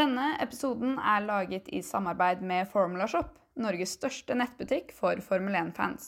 [0.00, 6.06] Denne episoden er laget i samarbeid med Formula Shop, Norges største nettbutikk for Formel 1-fans.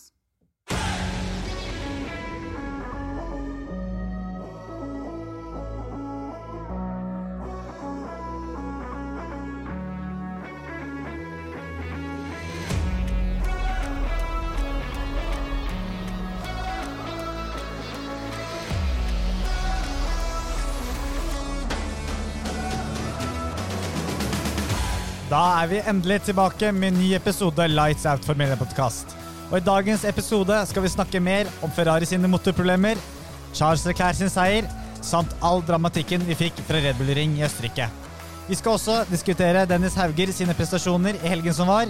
[25.32, 29.14] Da er vi endelig tilbake med en ny episode Lights Out for Medie-podkast.
[29.49, 32.98] Og I dagens episode skal vi snakke mer om Ferrari sine motorproblemer,
[33.56, 34.66] Charles Leclerc sin seier,
[35.00, 37.86] samt all dramatikken vi fikk fra Red Bull Ring i Østerrike.
[38.45, 41.88] Vi skal også diskutere Dennis Hauger sine prestasjoner i helgen som var,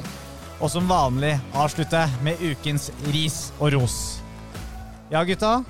[0.60, 3.96] og som vanlig avslutte med ukens ris og ros.
[5.10, 5.64] Ja, gutta.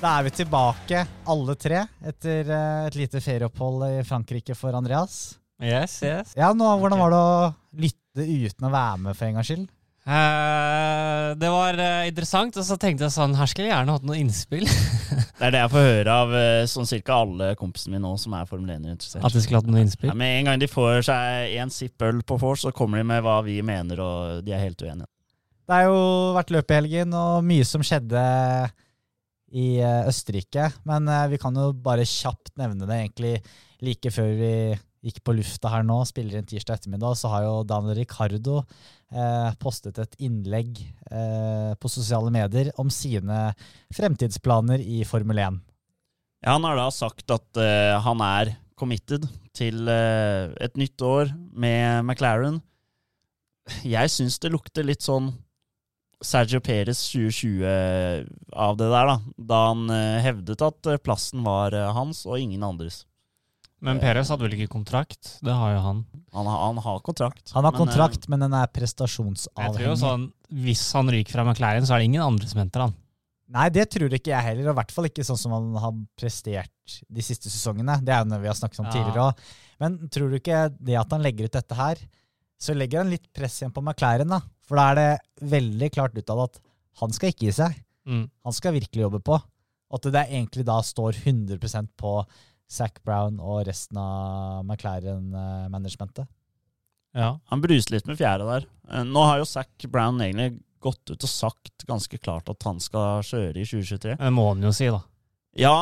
[0.00, 5.39] Da er vi tilbake, alle tre, etter eh, et lite ferieopphold i Frankrike for Andreas.
[5.60, 6.32] Yes, yes.
[6.38, 7.50] Ja, nå, Hvordan var det å
[7.84, 9.68] lytte uten å være med for en gangs skyld?
[10.10, 14.06] Eh, det var eh, interessant, og så tenkte jeg sånn Her skulle jeg gjerne hatt
[14.08, 14.64] noen innspill.
[15.40, 18.34] Det er det jeg får høre av eh, sånn cirka alle kompisene mine nå som
[18.36, 19.22] er Formel 1-interessert.
[19.24, 20.10] At jeg skulle hatt noen innspill.
[20.10, 23.06] Ja, med en gang de får seg en sipp øl på vors, så kommer de
[23.08, 25.08] med hva vi mener, og de er helt uenige.
[25.64, 26.02] Det har jo
[26.36, 28.20] vært løp i helgen, og mye som skjedde
[29.56, 30.68] i eh, Østerrike.
[30.88, 33.34] Men eh, vi kan jo bare kjapt nevne det egentlig
[33.84, 34.52] like før vi
[35.04, 39.50] gikk på lufta her nå, spiller inn tirsdag ettermiddag, så har jo Daniel Ricardo eh,
[39.62, 43.50] postet et innlegg eh, på sosiale medier om sine
[43.96, 45.60] fremtidsplaner i Formel 1.
[46.44, 51.32] Ja, han har da sagt at eh, han er committed til eh, et nytt år
[51.52, 52.60] med McLaren.
[53.84, 55.32] Jeg syns det lukter litt sånn
[56.20, 57.64] Sergio Perez 2020
[58.52, 59.16] av det der, da.
[59.36, 63.04] Da han eh, hevdet at eh, plassen var eh, hans og ingen andres.
[63.80, 65.38] Men Perez hadde vel ikke kontrakt?
[65.40, 66.00] Det har jo han.
[66.36, 67.50] Han, har- han har kontrakt.
[67.54, 69.64] Han har men, eh, kontrakt, men den er prestasjonsavhengig.
[69.64, 72.60] Jeg tror jo sånn Hvis han ryker fra McLaren, så er det ingen andre som
[72.60, 72.94] henter han.
[73.50, 75.92] Nei, det tror ikke jeg heller, og i hvert fall ikke sånn som han har
[76.18, 76.70] prestert
[77.10, 77.96] de siste sesongene.
[78.04, 78.92] Det er jo noe vi har snakket om Ja.
[78.92, 79.38] tidligere òg.
[79.80, 81.96] Men tror du ikke det at han legger ut dette her,
[82.60, 84.40] så legger han litt press igjen på McLaren, da?
[84.68, 85.20] For da er det
[85.50, 86.60] veldig klart utad at
[87.00, 87.74] han skal ikke gi seg.
[88.06, 88.30] Mm.
[88.44, 89.40] Han skal virkelig jobbe på.
[89.90, 92.26] Og at det egentlig da står 100% på
[92.70, 96.28] Zac Brown og resten av McLaren-managementet.
[97.16, 97.32] Ja.
[97.50, 98.66] Han bruser litt med fjæra der.
[98.90, 102.78] Eh, Nå har jo Zac Brown egentlig gått ut og sagt ganske klart at han
[102.80, 104.16] skal kjøre i 2023.
[104.20, 105.02] Det må han jo si, da.
[105.58, 105.74] Ja,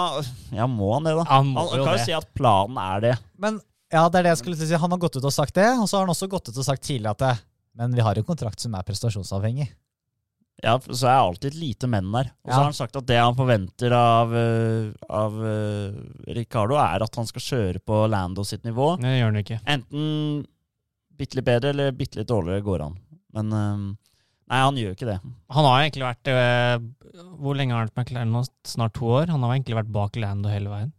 [0.56, 1.26] ja må han det, da?
[1.28, 3.14] Han må Han jo kan jo si at planen er det.
[3.36, 3.60] Men
[3.92, 4.72] ja, det er det jeg skulle si.
[4.72, 6.66] Han har gått ut og sagt det, og så har han også gått ut og
[6.66, 7.34] sagt tidligere at det,
[7.78, 9.68] men vi har en kontrakt som er prestasjonsavhengig.
[10.62, 12.32] Ja, Så er det alltid et lite men der.
[12.42, 12.56] Og så Ja.
[12.56, 15.92] har han sagt at det han forventer av, eh, av uh,
[16.34, 18.96] Ricardo, er at han skal kjøre på Lando sitt nivå.
[18.98, 19.60] Det gjør han ikke.
[19.64, 20.46] Enten
[21.18, 22.96] bitte litt bedre eller bitte litt dårligere går han.
[23.34, 23.84] Men eh,
[24.50, 25.20] nei, han gjør ikke det.
[25.54, 26.78] Han har egentlig vært uh,
[27.38, 28.42] Hvor lenge har han vært med McLaren nå?
[28.66, 29.28] Snart to år?
[29.30, 30.92] Han har egentlig vært bak Lando hele veien.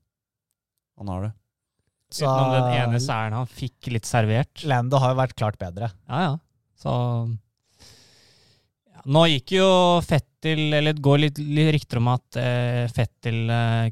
[0.99, 1.33] Han har det.
[2.11, 4.63] Så Utenom den ene seieren han fikk litt servert.
[4.63, 5.91] Lando har jo vært klart bedre.
[6.09, 6.31] Ja, ja.
[6.79, 6.91] Så
[9.09, 9.69] Nå gikk jo
[10.05, 13.89] Fettel Eller det går litt, litt rykter om at eh, Fettel eh,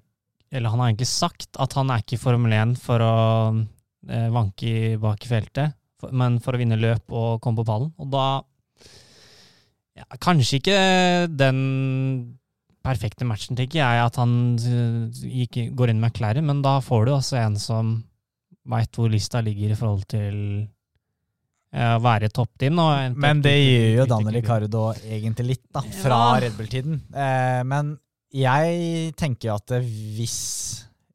[0.52, 3.16] Eller han har egentlig sagt at han er ikke i Formel 1 for å
[4.08, 7.90] eh, vanke bak i feltet, for, men for å vinne løp og komme på pallen.
[8.00, 8.28] Og da
[9.98, 10.78] ja, Kanskje ikke
[11.34, 11.60] den
[12.88, 17.08] perfekte matchen, tenker jeg, at han eh, gikk, går inn med McLaren, men da får
[17.08, 17.98] du altså en som
[18.68, 20.38] veit hvor lista ligger i forhold til
[21.74, 22.80] være i toppteam.
[23.20, 24.38] Men det gir jo Daniel.
[24.40, 26.40] Ricardo egentlig litt, da, fra Ja.
[26.46, 27.02] Red Bull-tiden.
[27.14, 27.98] Eh, men
[28.34, 29.86] jeg tenker jo at eh,
[30.18, 30.38] hvis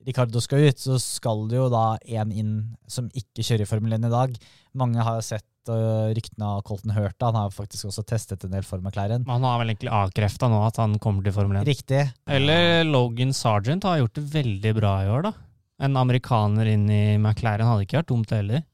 [0.07, 2.53] Ricardo skal ut, så skal det jo da en inn
[2.91, 4.37] som ikke kjører i Formel 1 i dag.
[4.75, 7.29] Mange har jo sett og ryktene av Colton Hurta.
[7.31, 9.23] Han har faktisk også testet en del for McLaren.
[9.29, 11.69] Han har vel egentlig avkrefta nå at han kommer til Formel 1.
[11.71, 12.03] Riktig.
[12.27, 15.33] Eller Logan Sargent har gjort det veldig bra i år, da.
[15.87, 18.65] En amerikaner inn i McLaren hadde ikke vært dumt det heller.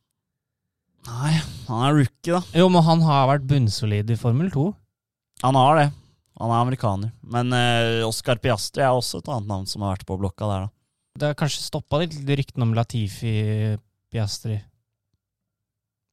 [1.08, 1.32] Nei,
[1.69, 2.40] han er rookie, da.
[2.58, 4.66] Jo, men han har vært bunnsolid i Formel 2.
[5.44, 5.87] Han har det.
[6.38, 7.10] Han er amerikaner.
[7.34, 10.66] Men eh, Oscar Piastri er også et annet navn som har vært på blokka der,
[10.69, 10.75] da.
[11.19, 13.32] Det har kanskje stoppa litt ryktene om Latifi
[14.12, 14.60] Piastri.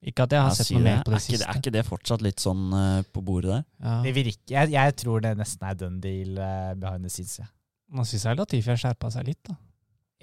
[0.06, 0.88] Ikke at jeg har jeg sett noe det.
[0.90, 1.38] mer på det er, siste.
[1.42, 3.64] det- er ikke det fortsatt litt sånn uh, på bordet der?
[3.82, 3.94] Ja.
[4.06, 7.40] Det virker, jeg, jeg tror det nesten er done deal uh, behind the scenes.
[7.42, 7.48] Ja.
[7.94, 9.56] Nå syns jeg Latifi har skjerpa seg litt, da.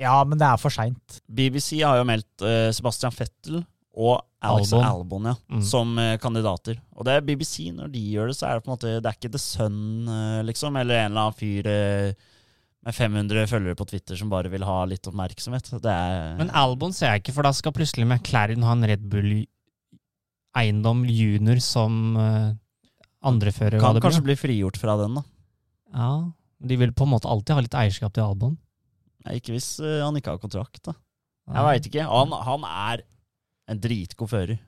[0.03, 1.19] ja, men det er for seint.
[1.31, 3.63] BBC har jo meldt uh, Sebastian Vettel
[3.95, 4.85] og Alex Albon.
[4.89, 5.63] Albon, ja, Mm.
[5.63, 6.79] som eh, kandidater.
[6.97, 9.07] Og det er BBC, når de gjør det, så er det på en måte Det
[9.11, 12.13] er ikke The Sun, eh, liksom, eller en eller annen fyr eh,
[12.83, 15.69] med 500 følgere på Twitter som bare vil ha litt oppmerksomhet.
[15.83, 19.05] Det er Men Albon ser jeg ikke, for da skal plutselig McLaren ha en Red
[19.13, 22.17] Bull-eiendom junior som
[23.23, 23.79] andrefører.
[23.79, 25.23] kan det kanskje bli frigjort fra den, da.
[25.95, 26.33] Ja,
[26.65, 28.57] De vil på en måte alltid ha litt eierskap til Albon.
[29.27, 30.93] Nei, Ikke hvis han ikke har kontrakt, da.
[31.53, 32.03] Jeg veit ikke.
[32.07, 33.03] Han, han er
[33.71, 34.59] en dritgod fører.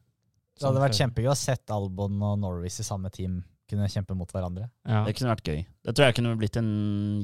[0.55, 4.31] Det hadde vært kjempegøy å sett Albon og Norris i samme team kunne kjempe mot
[4.31, 4.69] hverandre.
[4.87, 5.03] Ja.
[5.07, 5.63] Det kunne vært gøy.
[5.87, 6.71] Det tror jeg kunne blitt en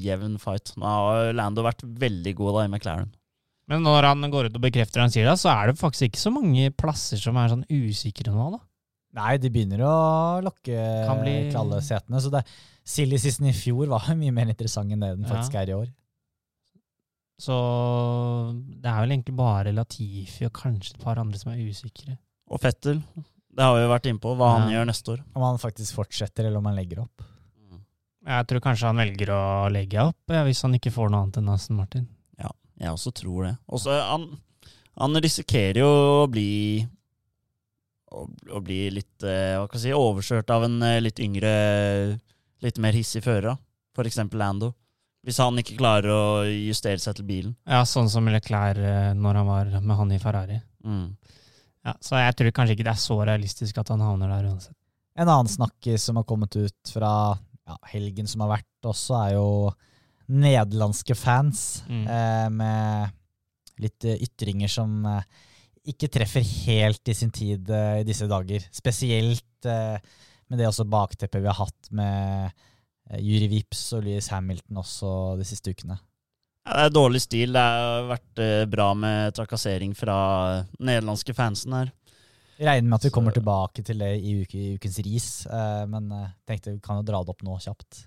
[0.01, 0.73] jevn fight.
[0.81, 3.11] Nå har Lando vært veldig god da i McLaren.
[3.71, 6.09] Men når han går ut og bekrefter det han sier, da, så er det faktisk
[6.09, 8.59] ikke så mange plasser som er sånn usikre nå, da.
[9.21, 9.93] Nei, de begynner å
[10.43, 10.75] lokke
[11.21, 12.19] bli- til setene.
[12.23, 12.41] Så det,
[12.87, 15.87] silly season i fjor var mye mer interessant enn det den faktisk er i år.
[17.41, 17.55] Så
[18.53, 22.15] det er vel egentlig bare Latifi og kanskje et par andre som er usikre.
[22.51, 22.99] Og Fettel,
[23.51, 25.23] det har vi jo vært innpå, hva han gjør neste år.
[25.33, 27.23] Om han faktisk fortsetter, eller om han legger opp.
[28.21, 29.41] Jeg tror kanskje han velger å
[29.73, 32.03] legge opp, ja, hvis han ikke får noe annet enn Aston Martin.
[32.37, 33.55] Ja, Jeg også tror det.
[33.65, 34.27] Og så han,
[35.01, 35.89] han risikerer jo
[36.21, 36.85] å bli
[38.11, 41.53] å, å bli litt eh, hva kan jeg si, overkjørt av en eh, litt yngre,
[42.61, 43.55] litt mer hissig fører.
[43.57, 43.95] f.eks.
[43.97, 44.73] For eksempel Lando.
[45.25, 47.51] Hvis han ikke klarer å justere seg til bilen.
[47.69, 50.57] Ja, sånn som Leclerc eh, når han var med han i Ferrari.
[50.83, 51.11] Mm.
[51.85, 54.75] Ja, så jeg tror kanskje ikke det er så realistisk at han havner der uansett.
[55.17, 59.35] En annen snakkis som har kommet ut fra ja, helgen som har vært også, er
[59.35, 59.47] jo
[60.31, 62.05] nederlandske fans Mm.
[62.07, 63.11] eh, med
[63.81, 65.23] litt eh, ytringer som eh,
[65.91, 68.63] ikke treffer helt i sin tid eh, i disse dager.
[68.73, 69.97] Spesielt eh,
[70.49, 72.51] med det også bakteppet vi har hatt med
[73.11, 75.99] eh, Yuri Vips og Louis Hamilton også de siste ukene.
[76.65, 77.53] Ja, det er dårlig stil.
[77.55, 80.17] Det har vært eh, bra med trakassering fra
[80.79, 81.91] nederlandske fansen her.
[82.61, 85.83] Jeg regner med at vi kommer tilbake til det i, uke, i ukens ris, eh,
[85.89, 88.03] men jeg tenkte vi kan jo dra det opp nå kjapt.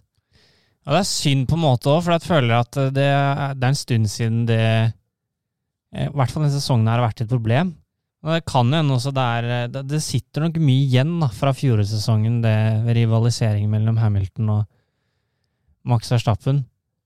[0.84, 3.64] Ja, det er synd på en måte òg, for jeg føler at det, er- det
[3.66, 4.60] er en stund siden det
[5.94, 7.72] I hvert fall denne sesongen her har vært et problem.
[8.24, 11.28] Og det kan jo hende også det er det, det sitter nok mye igjen da,
[11.34, 12.54] fra fjorårssesongen, det
[12.96, 14.62] rivaliseringen mellom Hamilton og
[15.84, 16.64] Max Verstappen.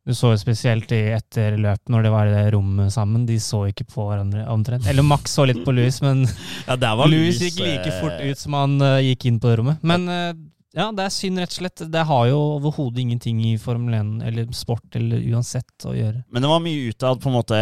[0.08, 3.26] Du så jo spesielt i etter løpet, når det var i det rommet sammen.
[3.28, 4.86] De så ikke på hverandre omtrent.
[4.88, 6.22] Eller Max så litt på Louis, men
[6.68, 9.82] Ja, Louis gikk like eh, fort ut som han uh, gikk inn på det rommet.
[9.84, 10.30] Men uh,
[10.78, 11.82] ja, det er synd, rett og slett.
[11.92, 16.22] Det har jo overhodet ingenting i Formel 1 eller sport eller uansett å gjøre.
[16.32, 17.60] Men det var mye utad, på en måte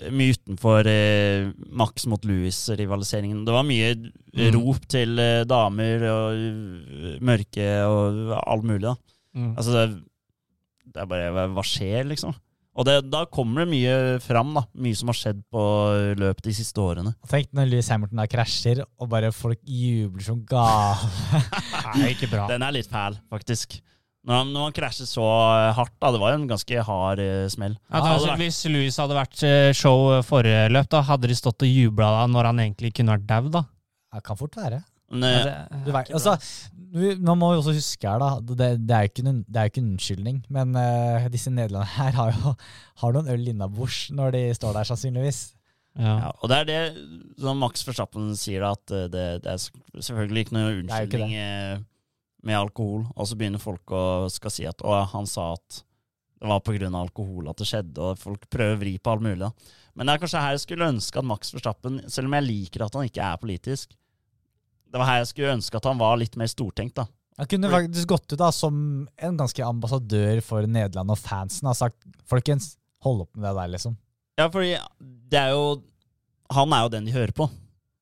[0.00, 3.42] Mye utenfor eh, Max mot Louis-rivaliseringen.
[3.44, 3.90] Det var mye
[4.30, 4.54] Mm.
[4.54, 8.84] rop til eh, damer og mørke og alt mulig.
[8.86, 8.94] da.
[9.58, 9.98] Altså, det,
[10.94, 12.34] det er bare hva- skjer, liksom?
[12.80, 14.62] Og det, da kommer det mye fram, da.
[14.78, 15.62] Mye som har skjedd på
[16.20, 17.12] løpet de siste årene.
[17.28, 21.10] Tenk når Louis Hamilton da krasjer, og bare folk jubler som gale.
[21.98, 22.46] er ikke bra.
[22.50, 23.80] Den er litt fæl, faktisk.
[24.28, 25.26] Når han, når han krasjer så
[25.76, 26.12] hardt, da.
[26.14, 27.74] Det var jo en ganske hard eh, smell.
[27.88, 31.64] Ja, da, altså, hvis Louis hadde vært eh, show forrige løp, da hadde de stått
[31.66, 33.64] og jubla da når han egentlig kunne vært daud, da.
[34.14, 34.82] Det kan fort være.
[35.10, 36.36] Men, Ja, eh, det, vet, altså,
[36.94, 38.28] vi- nå må vi også huske her, da.
[38.40, 42.12] Det, det er jo ikke det er ikke en unnskyldning, men uh, disse nederlenderne her
[42.18, 42.54] har jo
[43.02, 45.40] har noen øl innabords når de står der, sannsynligvis.
[45.98, 46.16] ja.
[46.26, 46.80] ja, og det er det
[47.42, 49.62] som Max Verstappen sier, da, at eh, det, det er
[49.98, 51.84] selvfølgelig ikke noe unnskyldning ikke
[52.46, 53.04] med alkohol.
[53.16, 54.02] Og så begynner folk å
[54.32, 55.82] skal si at å, han sa at
[56.40, 56.88] det var pga.
[56.96, 59.42] alkohol at det skjedde, og folk prøver å vri på alt mulig.
[59.42, 59.50] da.
[59.94, 62.86] Men det er kanskje her jeg skulle ønske at Max Verstappen, selv om jeg liker
[62.86, 63.92] at han ikke er politisk,
[64.90, 66.98] det var her jeg skulle ønske at han var litt mer stortenkt.
[66.98, 67.06] da.
[67.40, 68.74] Han kunne faktisk gått ut da som
[69.16, 72.74] en ganske ambassadør for Nederland og fansen og sagt folkens,
[73.06, 73.96] hold opp med det der, liksom.
[74.36, 74.74] Ja, fordi
[75.30, 75.64] det er jo
[76.50, 77.46] Han er jo den de hører på.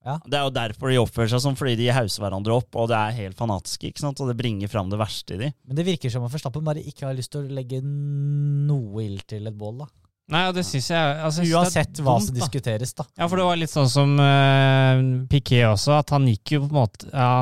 [0.09, 0.15] Ja.
[0.25, 2.97] Det er jo derfor de oppfører seg sånn, fordi de hauser hverandre opp, og det
[2.97, 4.23] er helt fanatiske, ikke sant?
[4.25, 5.51] og det bringer fram det verste i de.
[5.69, 9.27] Men det virker som om Verstappen bare ikke har lyst til å legge noe ild
[9.29, 9.89] til et bål, da.
[10.29, 13.07] Nei, og det syns jeg altså, jeg synes Uansett hva som diskuteres, da.
[13.17, 15.01] Ja, for det var litt sånn som uh,
[15.33, 17.33] Piquet også, at han gikk jo på en måte ja,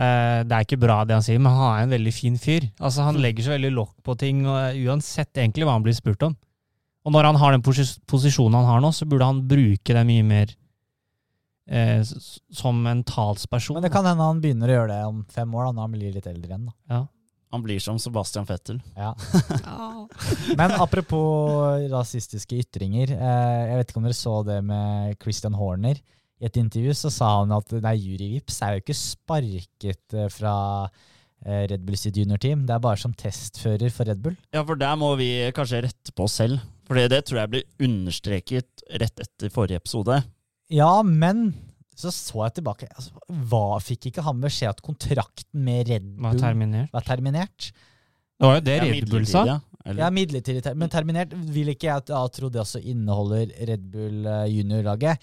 [0.00, 2.68] Uh, Det er ikke bra det han sier, men han er en veldig fin fyr.
[2.78, 5.96] Altså Han legger så veldig lokk på ting, og, eh, uansett egentlig hva han blir
[5.96, 6.36] spurt om.
[7.04, 10.04] Og når han har den posis posisjonen han har nå, så burde han bruke det
[10.06, 10.54] mye mer
[11.72, 12.02] uh,
[12.52, 13.76] som en talsperson.
[13.76, 15.96] Men det kan hende han begynner å gjøre det om fem år, da, når han
[15.96, 16.68] blir litt eldre igjen.
[16.70, 16.76] da.
[16.94, 17.02] Ja.
[17.50, 18.78] Han blir som Sebastian Fettel.
[18.94, 19.10] Ja.
[20.58, 23.10] Men apropos rasistiske ytringer.
[23.16, 25.98] Eh, jeg vet ikke om dere så det med Christian Horner.
[26.40, 30.28] I et intervju så sa han at nei, Juri Vips er jo ikke sparket eh,
[30.32, 30.54] fra
[30.86, 32.62] eh, Red Bull sitt juniorteam.
[32.68, 34.38] Det er bare som testfører for Red Bull.
[34.54, 36.62] Ja, for der må vi kanskje rette på oss selv.
[36.86, 40.22] For det tror jeg ble understreket rett etter forrige episode.
[40.70, 41.50] Ja, men
[42.00, 42.88] så så jeg tilbake.
[42.94, 43.12] Altså,
[43.50, 46.92] hva Fikk ikke han beskjed at kontrakten med Red Var Bull terminert.
[46.94, 47.70] var terminert?
[48.40, 49.44] Det var jo det Red Bull sa.
[49.84, 50.00] Eller?
[50.02, 50.62] Ja, midlertidig.
[50.64, 55.18] ter- Men terminert vil ikke jeg da tro det også inneholder Red Bull eh, juniorlaget.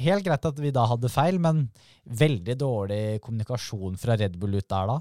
[0.00, 1.64] Helt greit at vi da hadde feil, men
[2.06, 4.98] veldig dårlig kommunikasjon fra Red Bull ut der da.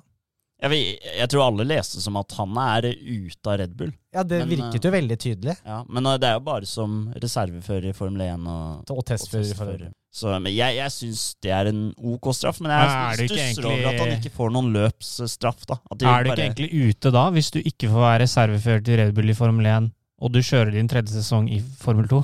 [0.60, 3.94] Jeg, vet- jeg tror alle leste som at han er ute av Red Bull.
[4.14, 5.56] Ja, det Men, virket jo veldig tydelig.
[5.66, 9.46] Ja, men eh, det er jo bare som reservefører i Formel 1 og, Og testfører.
[9.46, 9.92] og testfører.
[10.12, 13.72] Så men jeg, jeg syns det er en ok straff, men jeg er stusser egentlig-
[13.72, 15.66] over at han ikke får noen løpsstraff.
[15.70, 15.78] da.
[15.92, 19.14] At Er du ikke egentlig ute da, hvis du ikke får være reservefører til Red
[19.16, 22.24] Bull i Formel 1, og du kjører din tredje sesong i Formel 2?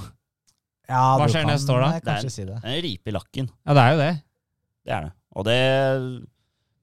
[0.90, 1.88] Ja, Hva skjer kan, neste år da?
[1.96, 2.58] eh, Det er- si det.
[2.64, 3.48] Er en ripe i lakken.
[3.66, 4.14] Ja, det er jo det.
[4.86, 5.12] Det er det.
[5.36, 6.28] Og det,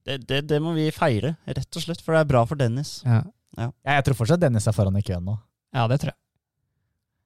[0.05, 3.01] det, det, det må vi feire, rett og slett, for det er bra for Dennis.
[3.07, 3.21] Ja,
[3.53, 5.35] Ja, jeg tror fortsatt Dennis er foran i køen nå.
[5.77, 6.19] ja det tror jeg.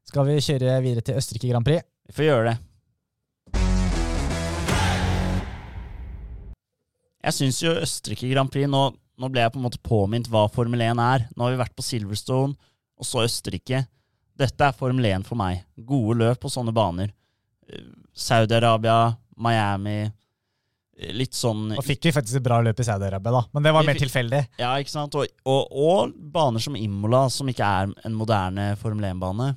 [0.07, 1.83] Skal vi kjøre videre til Østerrike Grand Prix?
[2.07, 2.57] Vi får gjøre det.
[7.27, 8.81] Jeg syns jo Østerrike Grand Prix nå,
[9.19, 11.25] nå ble jeg på en måte påminnet hva Formel 1 er.
[11.35, 12.55] Nå har vi vært på Silverstone,
[12.97, 13.81] og så Østerrike.
[14.37, 15.63] Dette er Formel 1 for meg.
[15.75, 17.11] Gode løp på sånne baner.
[17.67, 19.99] Eh, Saudi-Arabia, Miami
[20.97, 23.41] Litt sånn Og fikk vi faktisk et bra løp i Saudi-Arabia, da.
[23.53, 24.39] Men det var mer tilfeldig.
[24.57, 25.13] Ja, ikke sant?
[25.19, 29.51] Og, og, og baner som Imola, som ikke er en moderne Formel 1-bane.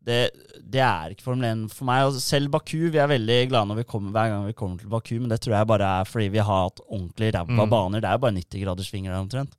[0.00, 0.30] Det,
[0.64, 2.06] det er ikke Formel 1 for meg.
[2.08, 4.88] Og selv Baku, vi er veldig glade når vi kommer, hver gang vi kommer til
[4.96, 7.70] Baku, men det tror jeg bare er fordi vi har hatt ordentlig ræva Mm.
[7.76, 8.00] baner.
[8.00, 9.52] Det er jo bare 90 graders svinger der omtrent.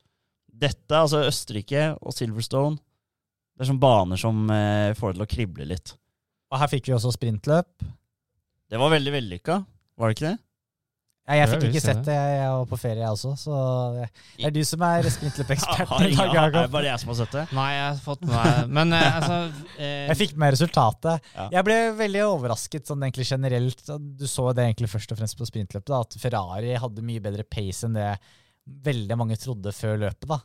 [0.62, 2.78] Dette, altså Østerrike og Silverstone,
[3.58, 5.94] det er sånne baner som eh, får det til å krible litt.
[6.52, 7.86] Og her fikk vi også sprintløp.
[8.72, 9.62] Det var veldig vellykka,
[10.02, 10.40] var det ikke det?
[11.32, 13.60] Ja, jeg fikk ikke sett det, jeg var på ferie jeg også, så
[13.96, 17.36] det er du som er sprintløpeksperten i dag, er det bare jeg som har sett
[17.38, 17.46] det?
[17.56, 19.38] Nei, jeg har fått med meg Men eh, altså
[19.78, 21.32] eh, Jeg fikk med resultatet.
[21.38, 21.48] Ja.
[21.56, 23.84] Jeg ble veldig overrasket sånn egentlig generelt.
[24.20, 27.48] Du så det egentlig først og fremst på sprintløpet, da, at Ferrari hadde mye bedre
[27.48, 28.12] pace enn det
[28.92, 30.28] veldig mange trodde før løpet.
[30.30, 30.42] da.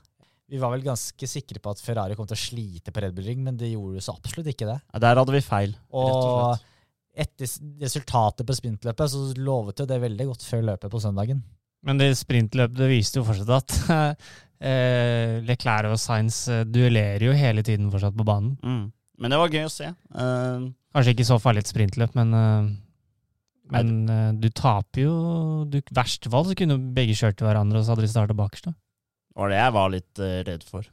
[0.46, 3.26] Vi var vel ganske sikre på at Ferrari kom til å slite på Red Bull
[3.26, 4.78] Ring, men det gjorde jo så absolutt ikke det.
[4.94, 6.72] Ja, Der hadde vi feil, rett og Og slett.
[7.16, 7.48] Etter
[7.80, 11.40] resultatet på sprintløpet så lovet jo det veldig godt før løpet på søndagen.
[11.86, 13.76] Men det sprintløpet det viste jo fortsatt at
[14.70, 18.56] eh, Leclerc og Sainz eh, duellerer jo hele tiden fortsatt på banen.
[18.62, 18.88] Mm.
[19.22, 19.92] Men det var gøy å se.
[20.12, 22.66] Uh, Kanskje ikke så farlig et sprintløp, men, uh,
[23.72, 25.14] men uh, du taper jo
[25.72, 28.68] du, verste fall så kunne begge kjørt til hverandre, og så hadde de starta bakerst.
[28.68, 30.84] Det var det jeg var litt redd for.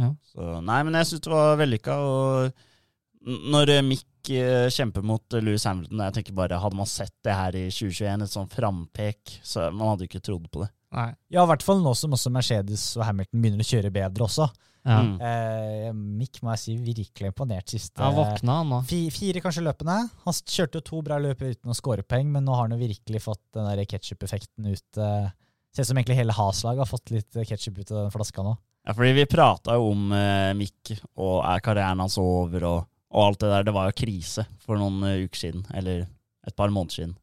[0.00, 0.12] Ja.
[0.32, 1.96] Så, nei, men jeg syns det var vellykka.
[2.00, 7.14] Og når Mick eh, kjemper mot Louis Lewis Hamilton jeg tenker bare, Hadde man sett
[7.24, 10.70] det her i 2021, et sånn frampek, så man hadde ikke trodd på det.
[10.96, 11.10] Nei.
[11.30, 14.48] Ja, i hvert fall nå som også Mercedes og Hamilton begynner å kjøre bedre også.
[14.82, 15.00] Ja.
[15.04, 15.16] Mm.
[15.20, 18.78] Eh, Mick må jeg si virkelig imponert siste ja, våkna, han nå.
[18.88, 19.98] fi, Fire kanskje løpene.
[20.24, 22.80] Han kjørte jo to bra løp uten å score poeng, men nå har han jo
[22.80, 24.88] virkelig fått den der ketsjup-effekten ut.
[24.96, 25.28] Eh,
[25.70, 28.56] ser ut som egentlig hele Has-laget har fått litt ketsjup ut av den flaska nå.
[28.88, 33.24] Ja, fordi vi prata jo om eh, Mick, og er karrieren hans over, og, og
[33.26, 33.66] alt det der.
[33.66, 36.06] Det var jo krise for noen eh, uker siden, eller
[36.46, 37.16] et par måneder siden.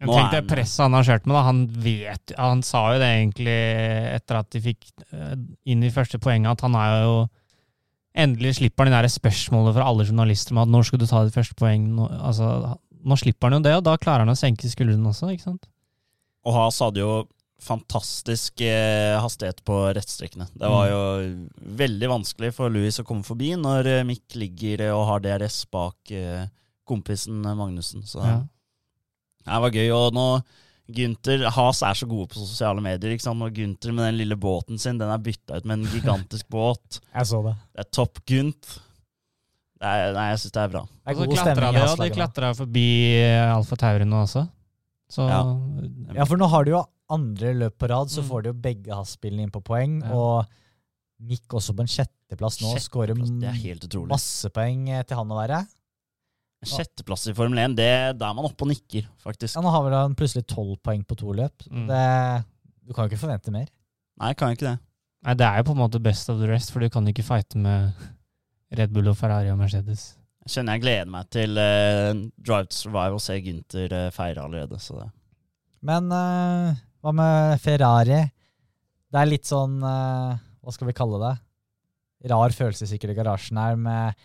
[0.00, 1.36] Nå tenk det presset han har kjørt med.
[1.36, 1.42] da.
[1.44, 3.56] Han vet, han sa jo det egentlig
[4.14, 5.34] etter at de fikk eh,
[5.68, 7.20] inn de første poengene, at han er jo
[8.20, 11.20] Endelig slipper han de der spørsmålene fra alle journalister om at når skal du ta
[11.22, 11.84] ditt første poeng?
[11.94, 12.48] Nå, altså,
[13.06, 15.68] nå slipper han jo det, og da klarer han å senke skuldrene også, ikke sant?
[16.42, 17.12] Og Haas hadde jo
[17.62, 20.46] fantastisk eh, hastighet på rettstrekkene.
[20.56, 21.00] Det var jo
[21.80, 25.62] veldig vanskelig for Louis å komme forbi når eh, Mick ligger eh, og har DRS
[25.72, 26.46] bak eh,
[26.88, 28.02] kompisen Magnussen.
[28.08, 28.40] Så Ja.
[29.46, 29.88] det var gøy.
[29.94, 30.26] Og nå
[30.90, 33.12] Gunther Has er så gode på sosiale medier.
[33.14, 33.42] ikke sant?
[33.46, 36.98] Og Gunther med den lille båten sin Den er bytta ut med en gigantisk båt.
[37.14, 37.54] Jeg så det.
[37.76, 38.78] Det er Topp Gunt.
[39.80, 39.92] Nei,
[40.32, 40.82] jeg syns det er bra.
[40.84, 42.88] Det er god stemning i de, ja, de klatra forbi
[43.54, 44.42] Alfa Tauri nå også.
[45.10, 45.38] Så Ja.
[46.18, 48.28] Ja, for nå har du jo andre løp på rad, så Mm.
[48.28, 50.00] får de jo begge Has-bilene inn på poeng.
[50.02, 50.14] Ja.
[50.14, 50.46] Og
[51.20, 52.70] Mick også på en sjetteplass nå.
[52.80, 55.66] Skårer er masse poeng eh, til han å være.
[56.64, 57.88] Sjetteplass i Formel 1, det,
[58.20, 59.56] da er man oppe og nikker, faktisk.
[59.56, 61.64] Ja, nå har vel han plutselig tolv poeng på to løp.
[61.72, 61.86] Mm.
[61.88, 62.04] Det,
[62.84, 63.68] du kan jo ikke forvente mer.
[64.20, 64.78] Nei, kan jo ikke det.
[65.24, 67.24] Nei, det er jo på en måte best of the rest, for du kan ikke
[67.24, 67.92] fighte med
[68.76, 70.14] Red Bull og Ferrari og Mercedes.
[70.44, 74.44] Jeg kjenner jeg gleder meg til uh, Drive to Survive og se Gunther uh, feire
[74.44, 74.78] allerede.
[74.80, 75.08] Så det.
[75.84, 78.20] Men eh, hva med Ferrari?
[79.10, 81.32] Det er litt sånn eh, Hva skal vi kalle det?
[82.30, 84.18] Rar følelse sikkert i garasjen her med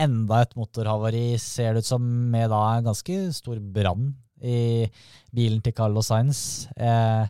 [0.00, 4.86] enda et motorhavari, ser det ut som, med da en ganske stor brann i
[5.34, 6.68] bilen til Carlos Sainz.
[6.78, 7.26] Eh,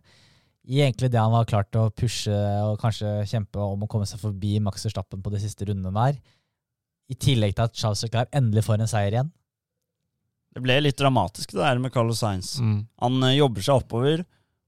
[0.70, 4.20] I egentlig det han har klart å pushe og kanskje kjempe om å komme seg
[4.22, 6.20] forbi Max Verstappen på de siste rundene der.
[7.10, 9.32] I tillegg til at Charles Leclerc endelig får en seier igjen.
[10.54, 12.58] det ble litt dramatisk, det der med Carlos Sainz.
[12.60, 12.84] Mm.
[13.02, 14.24] Han eh, jobber seg oppover,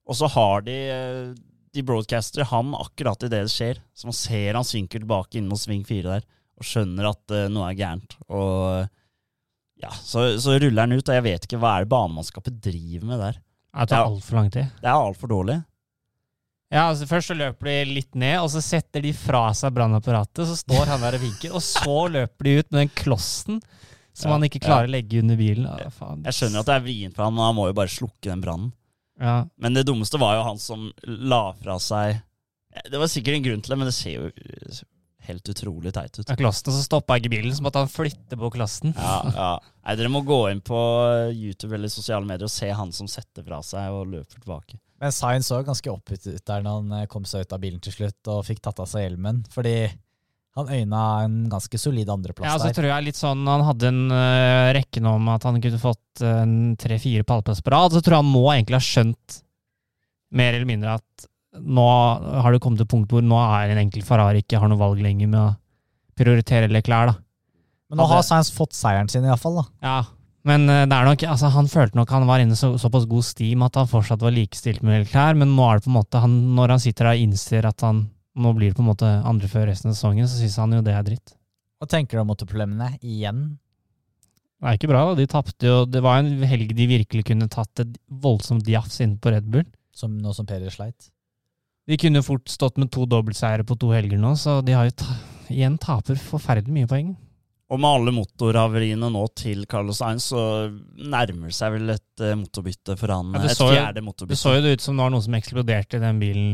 [0.09, 1.33] og så har de eh,
[1.73, 3.79] de broadcaster han akkurat idet det skjer.
[3.97, 6.27] Så man ser han synker tilbake inn mot sving fire der,
[6.61, 8.17] og skjønner at uh, noe er gærent.
[8.29, 8.83] Og
[9.81, 13.09] ja, så, så ruller han ut, og jeg vet ikke hva er det banemannskapet driver
[13.09, 13.39] med der.
[13.73, 14.11] Det tar Ja.
[14.11, 14.69] altfor lang tid.
[14.83, 15.57] Det er altfor dårlig.
[16.73, 20.45] Ja, altså Først så løper de litt ned, og så setter de fra seg brannapparatet.
[20.49, 23.63] Så står han der og vinker, og så løper de ut med den klossen
[24.13, 25.65] som Ja, han ikke klarer å legge under bilen.
[25.81, 26.21] Ja, faen.
[26.29, 28.45] Jeg skjønner at det er vrient for han, men han må jo bare slukke den
[28.45, 28.75] brannen.
[29.23, 29.37] Ja.
[29.63, 32.19] Men det dummeste var jo han som la fra seg
[32.91, 34.31] Det var sikkert en grunn til det, men det ser jo
[35.23, 36.27] helt utrolig teit ut.
[36.27, 38.95] Ja, klassen så stoppa ikke bilen, så måtte han flytte på klassen.
[38.97, 39.51] Ja, ja.
[39.83, 40.79] Nei, dere må gå inn på
[41.31, 44.81] YouTube eller sosiale medier og se han som setter fra seg og løper tilbake.
[45.03, 47.83] Men Sainz så ganske oppgitt ut der når han eh, kom seg ut av bilen
[47.83, 49.77] til slutt og fikk tatt av seg hjelmen, fordi
[50.59, 52.77] han øyna en ganske solid andreplass Ja, så der.
[52.77, 56.23] tror jeg litt sånn Han hadde en uh, rekke nå om at han kunne fått
[56.23, 57.95] tre-fire pallplasser på rad.
[57.95, 59.39] Så tror jeg han må egentlig ha skjønt
[60.37, 61.85] mer eller mindre at nå
[62.45, 65.01] har det kommet til punkt hvor nå er en enkel Ferrari ikke har noe valg
[65.05, 65.51] lenger med å
[66.17, 67.17] prioritere Leclerc, da.
[67.93, 69.61] Men nå har Sainz fått seieren sin, iallfall.
[69.85, 69.99] Ja,
[70.49, 73.27] men uh, det er nok, altså, han følte nok han var inne så, såpass god
[73.27, 76.23] steam at han fortsatt var likestilt med klær, men nå er det på en måte
[76.25, 78.07] han, når han sitter der og innser at han
[78.39, 80.85] nå blir det på en måte andre før resten av sesongen, så syns han jo
[80.85, 81.35] det er dritt.
[81.83, 83.43] Hva tenker du om motorproblemene igjen?
[84.63, 85.17] Det er ikke bra, da.
[85.19, 89.19] De tapte jo Det var en helg de virkelig kunne tatt et voldsomt jafs inne
[89.19, 89.67] på Red Bull.
[89.93, 91.11] Som nå som Peder sleit?
[91.91, 94.87] De kunne jo fort stått med to dobbeltseiere på to helger nå, så de har
[94.87, 95.17] jo ta
[95.53, 97.11] igjen taper forferdelig mye poeng.
[97.73, 100.69] Og med alle motorhaveriene nå til Carlos Sainz, så
[101.01, 103.33] nærmer det seg vel et eh, motorbytte for han.
[103.35, 104.37] Ja, et fjerde motorbytte.
[104.37, 106.51] Det så jo det ut som det var noe som eksploderte i den bilen.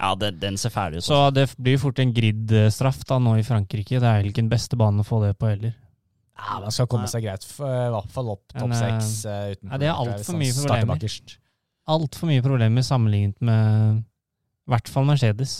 [0.00, 1.04] Ja, den, den ser ferdig ut.
[1.04, 4.00] Så det blir fort en grid-straff da nå i Frankrike.
[4.00, 5.74] Det er vel ikke den beste banen å få det på heller.
[6.40, 9.10] Ja, Man skal komme seg greit, for, i hvert fall opp topp eh, seks.
[9.28, 11.34] Uh, ja, det er altfor alt for mye problemer.
[11.90, 15.58] Altfor mye problemer sammenlignet med i hvert fall Mercedes.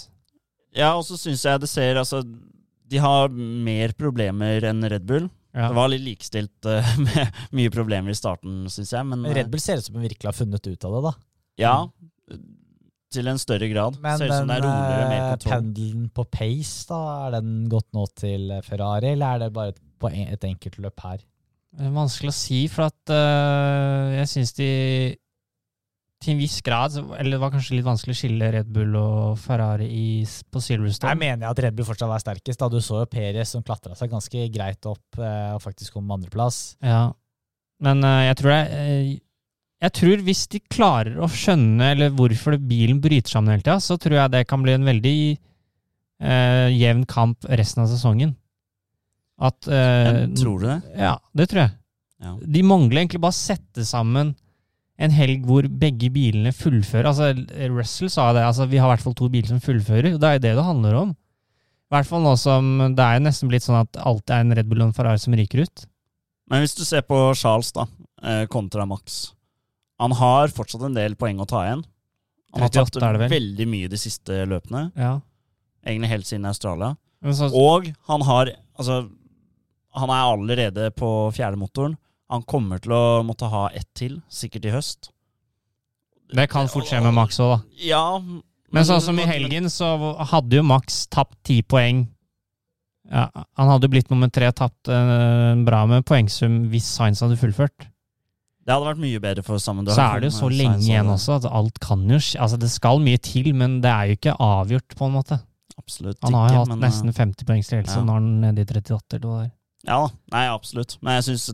[0.77, 5.27] Ja, og så syns jeg det ser Altså, de har mer problemer enn Red Bull.
[5.51, 5.67] Ja.
[5.67, 9.09] Det var litt likestilt uh, med mye problemer i starten, syns jeg.
[9.11, 11.15] Men, eh, Red Bull ser ut som de virkelig har funnet ut av det, da.
[11.61, 11.77] ja,
[13.15, 13.99] til en større grad.
[14.03, 15.55] Men ser ut som den det er roligere, mer eh, kontroll.
[15.55, 19.75] pendelen på pace, da, er den gått nå til eh, Ferrari, eller er det bare
[20.01, 21.25] på et enkelt løp her?
[21.71, 24.71] Det er vanskelig å si, for at uh, jeg syns de
[26.21, 29.39] til en viss grad Eller det var kanskje litt vanskelig å skille Red Bull og
[29.41, 31.15] Ferrari i, på Silverstone.
[31.15, 32.61] Jeg mener at Red Bull fortsatt var sterkest.
[32.61, 36.11] da Du så jo Perez som klatra seg ganske greit opp uh, og faktisk kom
[36.11, 36.61] på andreplass.
[36.85, 37.07] Ja.
[37.81, 39.21] Men uh, jeg tror det
[39.81, 43.97] Jeg tror hvis de klarer å skjønne eller hvorfor bilen bryter sammen hele tida, så
[44.01, 48.35] tror jeg det kan bli en veldig eh, jevn kamp resten av sesongen.
[49.41, 50.79] At eh, tror du det?
[51.01, 51.75] Ja, det tror jeg.
[52.21, 52.35] Ja.
[52.45, 54.35] De mangler egentlig bare å sette sammen
[55.01, 57.09] en helg hvor begge bilene fullfører.
[57.09, 57.31] Altså,
[57.73, 60.13] Russell sa det, altså, vi har i hvert fall to biler som fullfører.
[60.13, 61.17] og Det er jo det det handler om.
[61.91, 64.53] I hvert fall nå som det er jo nesten blitt sånn at alt er en
[64.55, 65.89] Red Bull og en Ferrari som ryker ut.
[66.53, 67.89] Men hvis du ser på Charles, da,
[68.21, 69.31] eh, kontra Max
[70.01, 71.85] Han har fortsatt en del poeng å ta igjen.
[72.55, 73.29] Han har tatt vel?
[73.31, 74.89] veldig mye de siste løpene.
[74.99, 75.19] Ja.
[75.87, 76.95] Egentlig helt siden Australia.
[77.21, 79.11] Så, Og han har Altså,
[79.93, 81.99] han er allerede på fjerdemotoren.
[82.33, 85.11] Han kommer til å måtte ha ett til, sikkert i høst.
[86.33, 87.59] det kan fort skje med Max òg, da.
[87.85, 88.05] Ja.
[88.71, 89.91] Men sånn som i helgen, så
[90.31, 92.07] hadde jo Max tapt ti poeng.
[93.11, 97.91] Ja, han hadde blitt nummer tre, tapt eh, bra med poengsum hvis Sainz hadde fullført.
[98.67, 101.39] Det hadde vært mye bedre for Samuel Så er det jo så lenge igjen også,
[101.41, 102.41] at alt kan jo skje.
[102.45, 105.41] Altså, det skal mye til, men det er jo ikke avgjort, på en måte.
[105.81, 108.05] Absolutt Han har jo hatt men, eh, nesten 50 poengs ledelse, ja.
[108.05, 109.51] når nå er han nede i 38 eller er.
[109.89, 110.99] Ja nei, absolutt.
[111.01, 111.47] Men jeg syns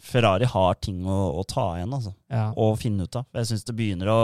[0.00, 2.14] Ferrari har ting å, å ta igjen, altså.
[2.32, 2.48] Ja.
[2.56, 3.28] Og finne ut av.
[3.36, 4.20] Jeg syns det begynner å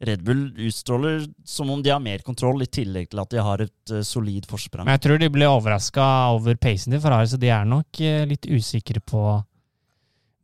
[0.00, 3.60] Red Bull utstråler som om de har mer kontroll, i tillegg til at de har
[3.60, 4.86] et uh, solid forsprang.
[4.88, 6.06] Men jeg tror de ble overraska
[6.38, 9.24] over pacen til Ferrari, så de er nok uh, litt usikre på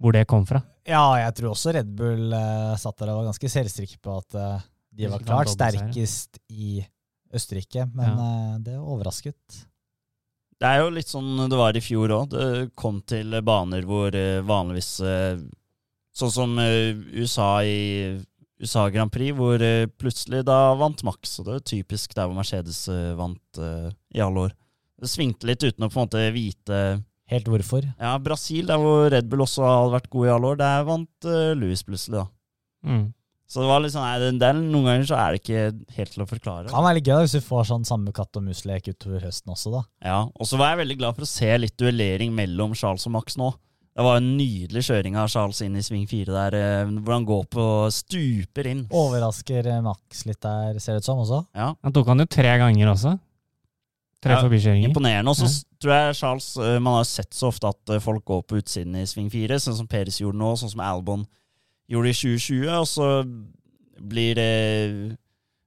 [0.00, 0.60] hvor det kom fra.
[0.86, 4.36] Ja, jeg tror også Red Bull uh, satt der og var ganske selvsikre på at
[4.38, 6.78] uh, de var klart sterkest i
[7.36, 9.56] Østerrike, men eh, det overrasket.
[10.56, 12.30] Det er jo litt sånn det var i fjor òg.
[12.32, 12.46] Det
[12.78, 14.14] kom til baner hvor
[14.46, 14.92] vanligvis
[16.16, 18.14] Sånn som USA i
[18.62, 19.60] USA Grand Prix, hvor
[20.00, 21.34] plutselig da vant Max.
[21.42, 22.86] Og det er typisk der hvor Mercedes
[23.18, 24.56] vant i alle år.
[24.96, 26.80] Det svingte litt uten å på en måte vite
[27.32, 27.86] Helt hvorfor.
[27.98, 31.26] Ja, Brasil, der hvor Red Bull også hadde vært god i alle år, der vant
[31.26, 32.26] uh, Louis plutselig, da.
[32.86, 33.06] Mm.
[33.46, 35.60] Så det var litt sånn, nei, er, noen ganger så er det ikke
[35.98, 36.70] helt til å forklare.
[36.70, 39.70] Kan være litt gøy hvis du får sånn samme katt og mus-lek utover høsten også,
[39.74, 39.82] da.
[40.02, 43.14] Ja, Og så var jeg veldig glad for å se litt duellering mellom Charles og
[43.14, 43.52] Max nå.
[43.96, 47.24] Det var en nydelig kjøring av Charles inn i sving fire der, eh, hvor han
[47.24, 48.82] går på stuper inn.
[48.92, 51.38] Overrasker eh, Max litt der, ser det ut som også.
[51.56, 53.14] Ja, Han tok han jo tre ganger også.
[54.26, 54.90] Tre Ja, forbikjøringer.
[54.90, 55.30] Imponerende.
[55.32, 55.76] Og så Ja.
[55.80, 58.96] tror jeg Charles eh, Man har sett så ofte at eh, folk går på utsiden
[58.98, 61.26] i sving fire, sånn som Peres gjorde nå, sånn som Albon
[61.88, 63.08] gjorde i 2020, og så
[64.02, 65.16] blir det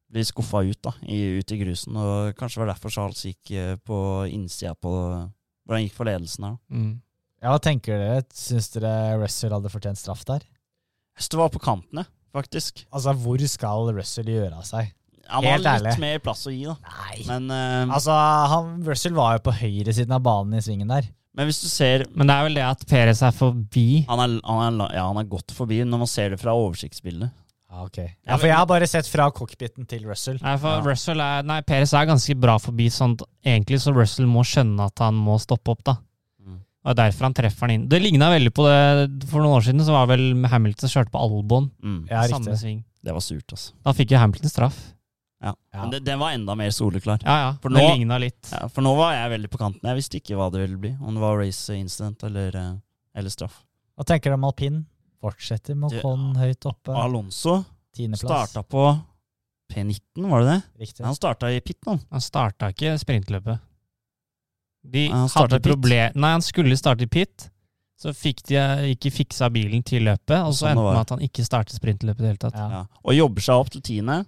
[0.10, 1.96] blir skuffa ut da, i, ut i grusen.
[1.96, 4.00] Og kanskje var derfor Charles gikk eh, på
[4.34, 6.56] innsida på hvor han gikk for ledelsen her.
[6.74, 6.96] Mm.
[7.44, 8.24] Ja, Hva tenker dere?
[8.36, 10.42] Syns dere Russell hadde fortjent straff der?
[11.14, 12.82] Jeg synes det var på kantene, faktisk.
[12.92, 14.90] Altså, hvor skal Russell gjøre av seg?
[15.30, 16.00] Han Helt har litt ærlig.
[16.00, 16.76] mer plass å gi, da.
[16.90, 17.24] Nei.
[17.28, 18.12] Men, eh, Altså,
[18.54, 21.08] han, Russell var jo på høyresiden av banen i svingen der.
[21.36, 24.06] men hvis du ser Men det er vel det at Perez er forbi.
[24.08, 26.52] han er, han, er, la- ja, han er godt forbi når man ser det fra
[26.58, 27.32] oversiktsbildet.
[27.70, 27.98] Ja, ok.
[28.26, 30.40] Ja, For jeg har bare sett fra cockpiten til Russell.
[30.42, 30.82] Nei, for Ja.
[30.82, 34.88] Russell er, nei, Perez er ganske bra forbi, sånn at egentlig så Russell må skjønne
[34.90, 35.94] at han må stoppe opp, da.
[36.44, 36.58] Mm.
[36.84, 37.88] Og det er derfor han treffer han inn.
[37.88, 41.22] Det ligna veldig på det For noen år siden så var vel Hamilton kjørte på
[41.22, 41.70] Albon.
[41.84, 42.08] Mm.
[42.10, 42.58] Ja, samme riktig.
[42.64, 42.84] sving.
[43.06, 43.72] Det var surt, altså.
[43.86, 44.80] Da fikk jo Hamilton straff.
[45.42, 45.54] Ja.
[45.74, 45.82] Ja.
[45.82, 47.20] Men det, den var enda mer soleklar.
[47.24, 47.52] Ja, ja.
[47.64, 48.50] For nå- ligna litt.
[48.52, 49.88] Ja, for nå var jeg veldig på kanten.
[49.88, 50.92] Jeg visste ikke hva det ville bli.
[51.00, 52.74] Om det var race incident eller, eh,
[53.16, 53.62] eller straff.
[53.98, 54.82] Hva tenker du om alpin?
[55.22, 56.96] Fortsetter med Ocon høyt oppe.
[56.96, 58.50] Alonso Tiendeplass.
[58.52, 58.84] starta på
[59.74, 60.62] P19, var det det?
[60.80, 61.06] Riktig.
[61.06, 62.00] Han starta i pit nå.
[62.12, 63.60] Han starta ikke sprintløpet.
[64.90, 67.50] De Han hadde problem Nei, han skulle starte i pit.
[68.00, 68.56] Så fikk de
[68.96, 71.76] ikke fiksa bilen til løpet, og så Sånn endte det med at han ikke startet
[71.76, 72.56] sprintløpet i det hele tatt.
[72.56, 72.70] Ja.
[72.78, 72.84] Ja.
[73.04, 74.22] Og jobber seg opp til tiende.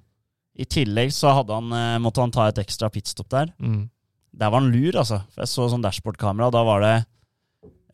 [0.60, 3.54] I tillegg så hadde han, eh, måtte han ta et ekstra pitstop der.
[3.60, 3.90] Mm.
[4.34, 5.22] Der var han lur, altså.
[5.32, 6.96] For jeg så sånn dashbordkamera, da var det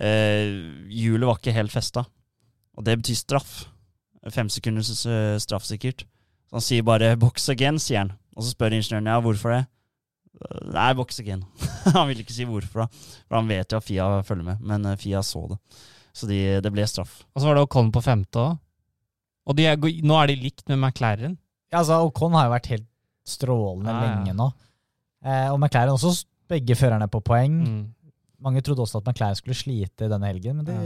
[0.02, 0.52] eh,
[0.94, 2.06] Hjulet var ikke helt festa.
[2.78, 3.56] Og det betyr straff.
[4.34, 6.06] Fem sekunders eh, straff, sikkert.
[6.48, 8.14] Så han sier bare 'box again', sier han.
[8.38, 9.64] Og så spør ingeniøren ja, hvorfor det.
[10.38, 11.44] «Øh, Nei, box again.
[11.96, 12.88] han vil ikke si hvorfor, da.
[13.28, 14.62] For han vet jo at Fia følger med.
[14.62, 15.58] Men eh, Fia så det.
[16.14, 17.24] Så de, det ble straff.
[17.34, 18.58] Og så var det Ocon på femte òg.
[19.48, 21.38] Og de er, nå er de likt med McLaren.
[21.72, 22.88] Ja, altså, Ocon har jo vært helt
[23.28, 24.16] strålende Ja, ja.
[24.16, 24.48] lenge nå.
[25.28, 27.58] Eh, og McLaren også, begge førerne på poeng.
[27.66, 27.82] Mm.
[28.44, 30.78] Mange trodde også at McLaren skulle slite denne helgen, men det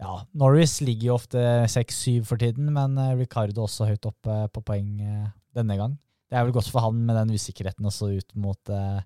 [0.00, 0.14] ja.
[0.32, 4.94] Norris ligger jo ofte 6-7 for tiden, men eh, Ricardo også høyt oppe på poeng
[5.04, 5.96] eh, denne gang.
[6.30, 9.00] Det er vel godt for han med den usikkerheten også ut mot eh,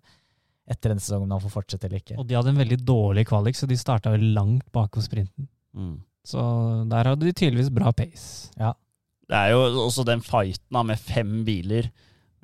[0.70, 2.18] etter denne sesongen, om han får fortsette eller ikke.
[2.20, 5.48] Og de hadde en veldig dårlig kvalik, så de starta langt bak på sprinten.
[5.74, 5.98] Mm.
[6.24, 6.40] Så
[6.88, 8.48] der hadde de tydeligvis bra pace.
[9.30, 11.88] Det er jo også den fighten da, med fem biler.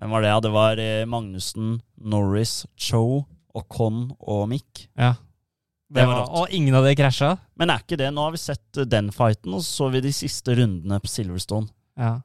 [0.01, 0.31] Hvem var det?
[0.33, 4.87] Ja, Det var eh, Magnussen, Norris, Cho, Ocon og Mick.
[4.97, 5.15] Ja.
[5.91, 6.35] Det var var, rått.
[6.39, 7.35] og ingen av de krasja.
[7.59, 10.03] Men er ikke det Nå har vi sett eh, den fighten, og så så vi
[10.05, 11.69] de siste rundene på Silverstone.
[12.01, 12.21] Ja.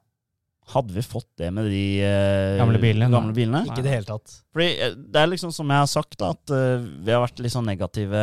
[0.72, 3.10] Hadde vi fått det med de eh, Gamle bilene?
[3.12, 3.62] Gamle bilene?
[3.68, 4.40] Ikke i det hele tatt.
[4.54, 7.42] Fordi eh, det er liksom som jeg har sagt, da, at eh, vi har vært
[7.42, 8.22] litt sånn negative.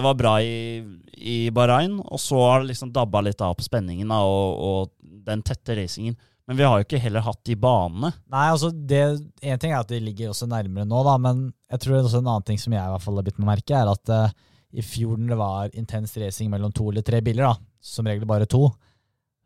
[0.00, 0.80] Det var bra i,
[1.12, 5.24] i Bahrain, og så har det liksom dabba litt av på spenningen da, og, og
[5.26, 6.16] den tette racingen.
[6.48, 8.08] Men vi har jo ikke heller hatt de banene.
[8.32, 9.02] Nei, altså det,
[9.44, 12.30] En ting er at de ligger også nærmere nå, da, men jeg tror også en
[12.32, 14.32] annen ting som jeg i hvert fall har bitt meg merke, er at uh,
[14.72, 18.24] i fjor når det var intens racing mellom to eller tre biler, da, som regel
[18.30, 18.64] bare to,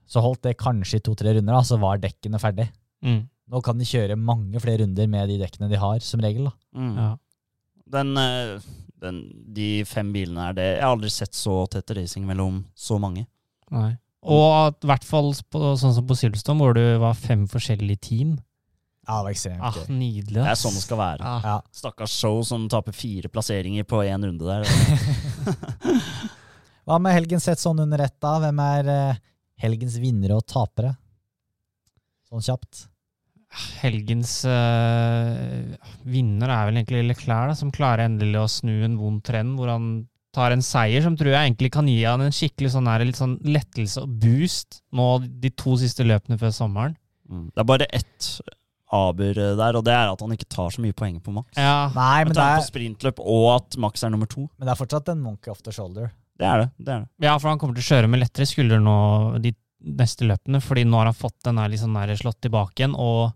[0.07, 2.71] så holdt det kanskje i to-tre runder, da, så var dekkene ferdig.
[3.03, 3.25] Mm.
[3.51, 6.47] Nå kan de kjøre mange flere runder med de dekkene de har, som regel.
[6.47, 6.57] da.
[6.79, 6.97] Mm.
[7.03, 7.13] ja.
[7.95, 8.55] Den, eh,
[9.05, 9.21] den,
[9.57, 13.27] de fem bilene her, det, jeg har aldri sett så tett racing mellom så mange.
[13.75, 13.93] Nei.
[14.25, 18.31] Og i hvert fall sånn som på Silverstone, hvor du var fem forskjellige team.
[19.05, 20.39] Ja, det var ekstremt Ah, nydelig.
[20.41, 21.27] Det er sånn det skal være.
[21.29, 21.43] Ah.
[21.45, 21.57] Ja.
[21.77, 24.65] Stakkars show som taper fire plasseringer på én runde der.
[26.89, 28.39] Hva med helgen sett sånn under ett, da?
[28.41, 29.21] Hvem er eh,
[29.65, 30.95] helgens vinnere og tapere?
[32.31, 32.87] Sånn kjapt.
[33.83, 35.77] Helgens uh,
[36.09, 39.71] vinner er vel egentlig Leclerc, da, som klarer endelig å snu en vond trend, hvor
[39.71, 39.89] han
[40.35, 43.21] tar en seier som tror jeg egentlig kan gi han en skikkelig sånn her, litt
[43.21, 46.97] sånn lettelse og boost nå de to siste løpene før sommeren.
[47.31, 47.49] Mm.
[47.55, 48.31] Det er bare ett
[48.95, 51.55] aber der, og det er at han ikke tar så mye poeng på Max.
[51.59, 52.61] Ja, Nei, men det, er...
[52.61, 54.47] på sprintløp og at Max er nummer to.
[54.59, 56.13] men det er fortsatt en monkey off the shoulder.
[56.39, 56.69] Det er det.
[56.79, 57.27] det, er det.
[57.29, 58.99] ja, for han kommer til å kjøre med lettere skulder nå
[59.43, 59.55] de
[59.99, 63.35] neste løpene, fordi nå har han fått den her der slått tilbake igjen, og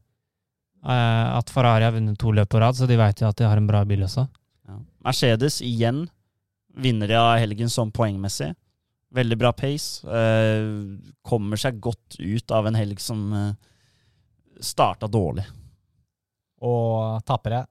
[0.82, 3.58] at Ferrari har vunnet to løp på rad, så de vet jo at de har
[3.58, 4.28] en bra bil også.
[4.68, 4.76] Ja.
[5.08, 6.04] Mercedes igjen
[6.78, 8.52] vinner av helgen som poengmessig.
[9.14, 10.04] Veldig bra pace.
[10.04, 10.68] Eh,
[11.24, 13.50] kommer seg godt ut av en helg som eh,
[14.60, 15.46] starta dårlig.
[16.64, 17.64] Og tapere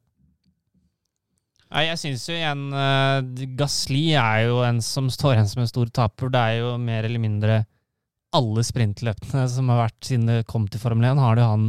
[1.68, 3.20] Nei, jeg syns jo igjen uh,
[3.60, 6.30] Gasli er jo en som står igjen som en stor taper.
[6.32, 7.58] Det er jo mer eller mindre
[8.38, 11.66] alle sprintløpene som har vært siden det kom til Formel 1, har det jo han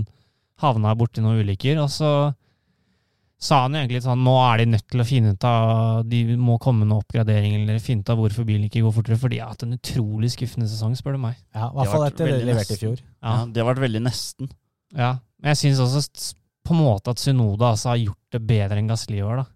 [0.63, 1.81] havna borti noen ulykker.
[1.83, 2.13] Og så
[3.39, 6.25] sa han jo egentlig sånn nå er de nødt til å finne ut av De
[6.35, 9.21] må komme med noe oppgradering eller finne ut av hvorfor bilen ikke går fortere.
[9.21, 11.39] For de har hatt en utrolig skuffende sesong, spør du meg.
[11.55, 13.05] Ja, I hvert fall etter det de veldig leverte i fjor.
[13.05, 14.51] Ja, det har vært veldig nesten.
[14.97, 16.35] Ja, Men jeg syns også
[16.67, 19.47] på en måte at Sunoda altså har gjort det bedre enn Gasli i år, da.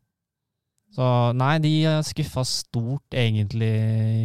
[0.93, 1.05] Så
[1.41, 3.71] nei, de har skuffa stort egentlig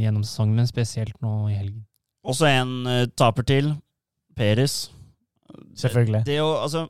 [0.03, 1.85] gjennom sesongen, men spesielt nå i helgen.
[2.27, 3.69] Også en uh, taper til.
[4.37, 4.89] Peres.
[5.77, 6.23] Selvfølgelig.
[6.27, 6.87] Det å, altså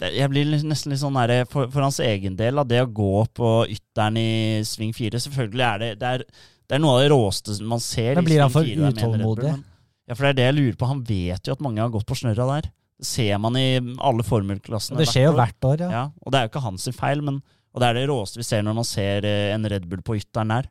[0.00, 2.90] det, Jeg blir nesten litt sånn nære for, for hans egen del, av det å
[2.90, 4.30] gå på ytteren i
[4.66, 6.24] sving fire Selvfølgelig er det det er,
[6.64, 8.14] det er noe av det råeste man ser.
[8.16, 9.52] Men blir han for utålmodig?
[10.08, 10.88] Ja, for det er det jeg lurer på.
[10.88, 12.70] Han vet jo at mange har gått på snørra der.
[13.00, 15.00] Det ser man i alle formelklassene.
[15.00, 15.90] Det skjer jo hvert år, ja.
[15.92, 17.40] Ja, og det er jo ikke hans feil, men,
[17.74, 20.16] og det er det råeste vi ser når man ser eh, en Red Bull på
[20.20, 20.68] ytteren der.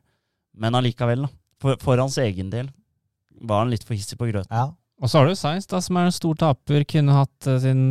[0.58, 1.30] Men allikevel, da.
[1.62, 2.70] For, for hans egen del
[3.44, 4.50] var han litt for hissig på grøten.
[4.50, 4.72] ja.
[5.02, 6.86] Og så har du Sainz, da, som er en stor taper.
[6.88, 7.84] Kunne hatt eh, sin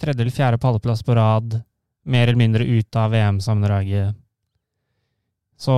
[0.00, 1.60] tredje eller fjerde palleplass på rad.
[2.04, 4.16] Mer eller mindre ute av VM-sammendraget.
[5.60, 5.74] Så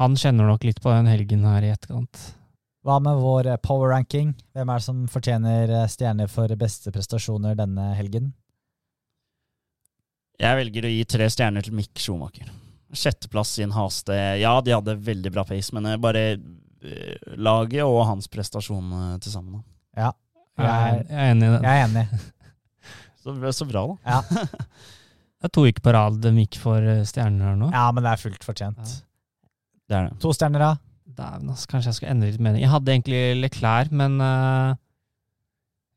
[0.00, 2.20] han kjenner nok litt på den helgen her i etterkant.
[2.86, 4.34] Hva med vår eh, power ranking?
[4.56, 8.34] Hvem er det som fortjener eh, stjerner for beste prestasjoner denne helgen?
[10.36, 12.50] Jeg velger å gi tre stjerner til Mick Schumacher.
[12.92, 14.12] Sjetteplass i en haste.
[14.38, 16.36] Ja, de hadde veldig bra pace, men bare
[17.40, 18.92] laget og hans prestasjon
[19.24, 19.64] til sammen.
[19.96, 20.10] Ja,
[20.58, 21.60] Jeg er, jeg, jeg er enig i det.
[21.62, 22.06] jeg er enig.
[23.26, 23.96] Så, så bra, da.
[24.06, 24.20] Ja.
[25.36, 27.66] Det er to uker på rad de gikk for stjerner her nå.
[27.74, 28.78] ja, men det er fullt fortjent.
[28.78, 29.02] Ja.
[29.90, 30.14] Det er det.
[30.22, 30.70] To stjerner, da?
[31.16, 32.62] Dæven, altså, kanskje jeg skal endre litt mening.
[32.64, 34.72] Jeg hadde egentlig Leclerc, men uh,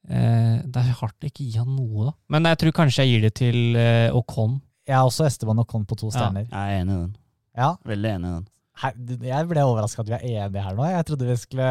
[0.10, 2.14] uh, Det er hardt å ikke gi han noe, da.
[2.36, 4.60] Men jeg tror kanskje jeg gir det til uh, Ocon.
[4.90, 6.18] Jeg er også Esteban Ocon på to Ja.
[6.18, 6.46] stjerner.
[6.50, 7.16] Jeg er enig i den.
[7.60, 7.72] Ja.
[7.90, 8.48] Veldig enig i den.
[8.80, 10.88] Jeg ble overraska at vi er enige her nå.
[10.88, 11.70] Jeg trodde vi skulle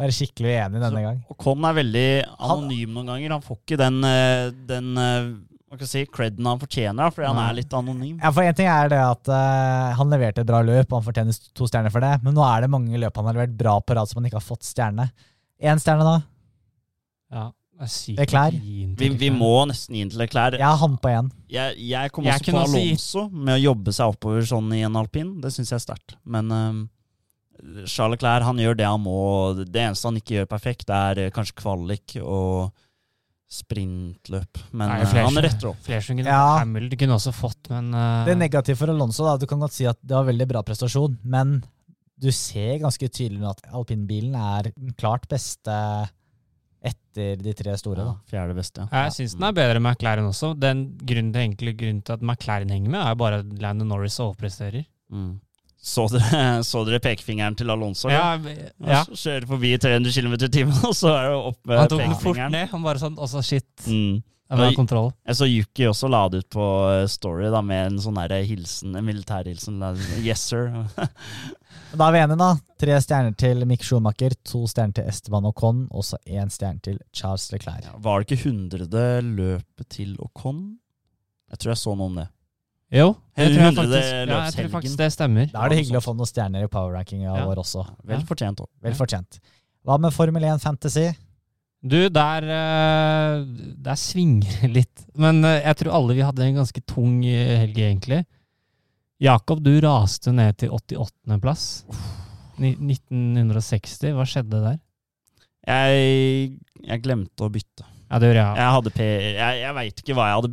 [0.00, 1.18] være skikkelig uenige denne gang.
[1.30, 3.36] Og Con er veldig anonym noen ganger.
[3.36, 5.28] Han får ikke den, eh, den eh,
[5.74, 8.18] hva skal jeg si, creden han fortjener, fordi han er litt anonym.
[8.22, 11.06] Ja, for En ting er det at uh, han leverte et bra løp, og han
[11.08, 12.12] fortjener to stjerner for det.
[12.22, 14.38] Men nå er det mange løp han har levert bra på rad som han ikke
[14.38, 15.08] har fått stjerne.
[15.58, 16.16] Én stjerne, da?
[17.34, 20.58] Ja, det er den Vi, vi må nesten gi den til Leclerc.
[20.60, 21.30] Jeg har han på én.
[21.50, 24.98] Jeg, jeg kommer også jeg på Alonso med å jobbe seg oppover sånn i en
[25.00, 25.34] alpin.
[25.42, 26.16] Det syns jeg er sterkt.
[26.22, 26.80] Men um,
[27.90, 29.18] Charles Leclerc han gjør det han må.
[29.64, 32.72] Det eneste han ikke gjør perfekt, det er eh, kanskje kvalik og
[33.54, 34.62] sprintløp.
[34.72, 35.84] Men Nei, eh, flere han retter opp.
[35.84, 36.58] Flere kunne Ja.
[36.62, 38.24] Hamilton kunne også fått, men uh...
[38.26, 39.26] Det er negativt for Alonso.
[39.26, 39.36] da.
[39.40, 41.58] Du kan godt si at det var veldig bra prestasjon, men
[42.20, 45.74] du ser ganske tydelig nå at alpinbilen er den klart beste
[46.84, 48.02] etter de tre store.
[48.02, 48.28] Ja, da.
[48.30, 49.06] fjerde beste, ja.
[49.06, 50.52] jeg syns den er bedre enn McLaren også.
[50.60, 54.18] Den grunnen til, egentlig, grunnen til at McLaren henger med, er bare at Landon Norris
[54.20, 54.84] overpresterer.
[55.12, 55.32] Mm.
[55.84, 58.08] Så, dere, så dere pekefingeren til Alonso?
[58.12, 59.02] Ja, ja.
[59.10, 62.14] Kjører forbi 300 km i timen, og så er det opp med Han tok den
[62.14, 62.56] fort pekefingeren.
[62.56, 62.70] ned.
[62.72, 63.68] Han bare sånn Også shit.
[63.88, 64.22] Mm.
[64.60, 65.12] Jeg.
[65.28, 68.94] Jeg så Yuki også la det ut på eh, Story da, med en sånn hilsen,
[68.96, 69.80] en militærhilsen.
[70.22, 70.70] Yes, sir.
[71.94, 72.48] Da er vi enige, da.
[72.82, 76.98] Tre stjerner til Mick Schumacher, to stjerner til Esteban Ocon, og så én stjerne til
[77.14, 77.84] Charles Leclerc.
[77.86, 78.88] Ja, var det ikke 100.
[79.22, 80.64] løpet til Ocon?
[81.50, 82.26] Jeg tror jeg så noe om det.
[82.94, 85.46] Jo, det tror jeg faktisk, ja, jeg tror faktisk det stemmer.
[85.50, 87.44] Da er det hyggelig å få noen stjerner i power-rankinga Ja.
[87.48, 87.84] vår også.
[88.06, 88.60] Vel fortjent.
[88.82, 89.38] Vel fortjent.
[89.84, 91.08] Hva med Formel 1 Fantasy?
[91.84, 93.42] Du, der, eh,
[93.84, 95.02] der svinger det litt.
[95.20, 98.22] Men eh, jeg tror alle vi hadde en ganske tung eh, helg, egentlig.
[99.20, 101.66] Jakob, du raste ned til 88.-plass.
[102.56, 104.14] 1960.
[104.16, 104.78] Hva skjedde der?
[105.64, 107.84] Jeg, jeg glemte å bytte.
[108.08, 108.56] Ja, det gjør jeg.
[108.62, 109.10] Jeg hadde P...
[109.34, 110.50] Jeg, jeg veit ikke hva jeg hadde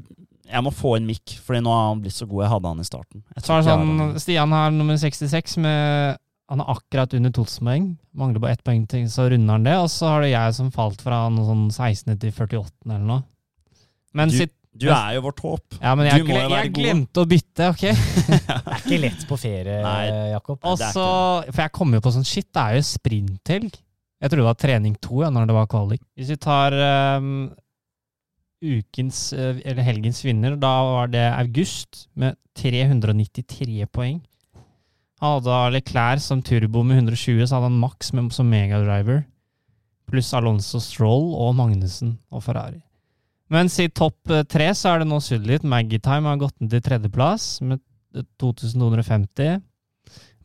[0.53, 2.43] Jeg må få en mic, Fordi nå har han blitt så god.
[2.45, 3.23] Jeg hadde han i starten.
[3.35, 4.19] Jeg Så er det sånn, han.
[4.23, 6.19] Stian har nummer 66 med
[6.51, 7.85] Han er akkurat under 1000 poeng.
[8.19, 9.75] Mangler bare ett poeng til, så runder han det.
[9.79, 12.17] Og så har det jeg som falt fra noe sånn 16.
[12.19, 12.73] til 48.
[12.89, 13.21] eller noe.
[14.13, 15.77] Men, Du- sitt, Du er jo vårt håp.
[15.81, 16.81] ja, men jeg, du må jo være jeg god.
[16.83, 17.81] glemte å bytte, ok?
[18.27, 20.05] Det er ikke lett på ferie, Nei.
[20.31, 20.59] Jakob.
[20.63, 21.07] Og det er så,
[21.51, 23.73] For jeg kom jo på sånn Shit, det er jo sprinthelg.
[24.21, 26.01] Jeg trodde det var trening to ja, når det var kvalik.
[26.15, 26.75] Hvis vi tar
[27.17, 27.51] um,
[28.63, 34.19] ukens, eh, eller helgens vinner, da var det August med 393 poeng.
[35.21, 39.23] Han hadde Leclerc som turbo med 120, så hadde han Max som megadriver.
[40.09, 42.81] Pluss Alonso Stroll og Magnussen og Ferrari.
[43.51, 45.67] Mens i topp eh, tre så er det nå sudd litt.
[45.67, 47.81] Maggie har gått ned til tredjeplass med
[48.39, 49.61] 2250.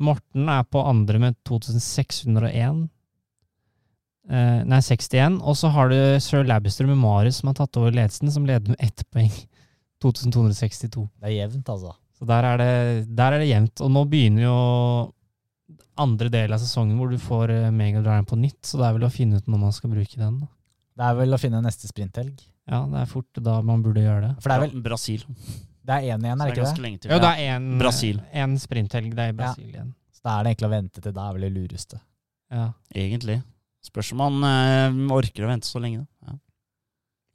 [0.02, 2.86] Morten er på andre med 2601.
[4.28, 5.38] Eh, nei, 61.
[5.40, 8.74] Og så har du sir Labster med Marius som har tatt over ledelsen, som leder
[8.74, 9.32] med ett poeng.
[10.04, 11.06] 2262.
[11.22, 11.94] Det er jevnt, altså.
[12.16, 12.72] Så der er det,
[13.16, 13.82] der er det jevnt.
[13.84, 14.56] Og nå begynner jo
[16.00, 19.06] andre del av sesongen hvor du får eh, megadriven på nytt, så det er vel
[19.08, 20.42] å finne ut når man skal bruke den.
[20.42, 20.50] da.
[20.96, 22.40] Det er vel å finne neste sprinthelg.
[22.66, 24.32] Ja, det er fort da man burde gjøre det.
[24.42, 25.26] For det er vel, Brasil.
[25.86, 26.94] Det er én igjen, er det ikke det?
[27.04, 27.12] til.
[27.12, 28.16] Jo, det er en, Brasil.
[28.42, 29.12] en sprinthelg.
[29.14, 29.92] Det er i Brasil igjen.
[30.16, 32.00] Så da er det egentlig å vente til da er vel det lureste.
[32.50, 32.64] Ja.
[32.96, 33.36] Egentlig.
[33.86, 36.02] Spørs om man øh, orker å vente så lenge.
[36.02, 36.32] Da.
[36.32, 36.38] Ja.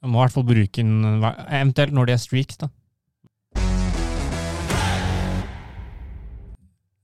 [0.03, 2.67] Man må i hvert fall bruke den, eventuelt når de er streaks, da.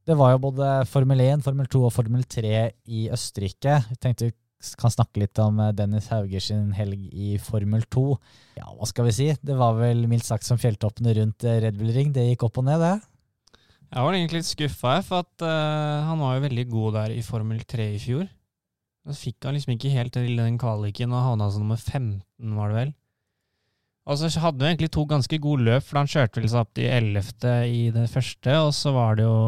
[0.07, 2.51] Det var jo både Formel 1, Formel 2 og Formel 3
[2.95, 3.73] i Østerrike.
[3.89, 4.35] Jeg tenkte vi
[4.79, 8.05] kan snakke litt om eh, Dennis Hauger sin helg i Formel 2.
[8.57, 9.27] Ja, hva skal vi si?
[9.35, 12.13] Det var vel mildt sagt som fjelltoppene rundt eh, Red Bull Ring.
[12.15, 12.95] Det gikk opp og ned, det.
[13.87, 17.21] Jeg var egentlig litt skuffa, for at uh, han var jo veldig god der i
[17.23, 18.25] Formel 3 i fjor.
[19.07, 22.73] Så fikk han liksom ikke helt til den kvaliken, og havna som nummer 15, var
[22.73, 22.95] det vel.
[24.07, 26.73] Og så hadde han egentlig to ganske gode løp, for han kjørte vel seg opp
[26.75, 27.53] til 11.
[27.71, 29.39] i det første, og så var det jo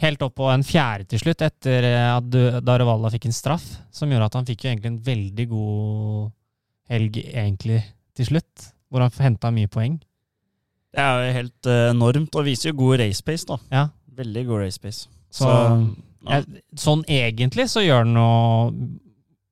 [0.00, 4.10] helt opp på en fjerde til slutt, etter eh, at Du- fikk en straff, som
[4.10, 6.32] gjorde at han fikk jo egentlig en veldig god
[6.90, 7.82] helg egentlig
[8.16, 10.00] til slutt, hvor han henta mye poeng.
[10.92, 13.58] Det er jo helt eh, enormt, og viser jo god race pace, da.
[13.70, 13.88] Ja,
[14.20, 15.08] Veldig god race pace.
[15.30, 15.46] så...
[15.48, 15.80] ja.
[16.30, 16.44] Jeg,
[16.76, 18.74] sånn egentlig så gjør den noe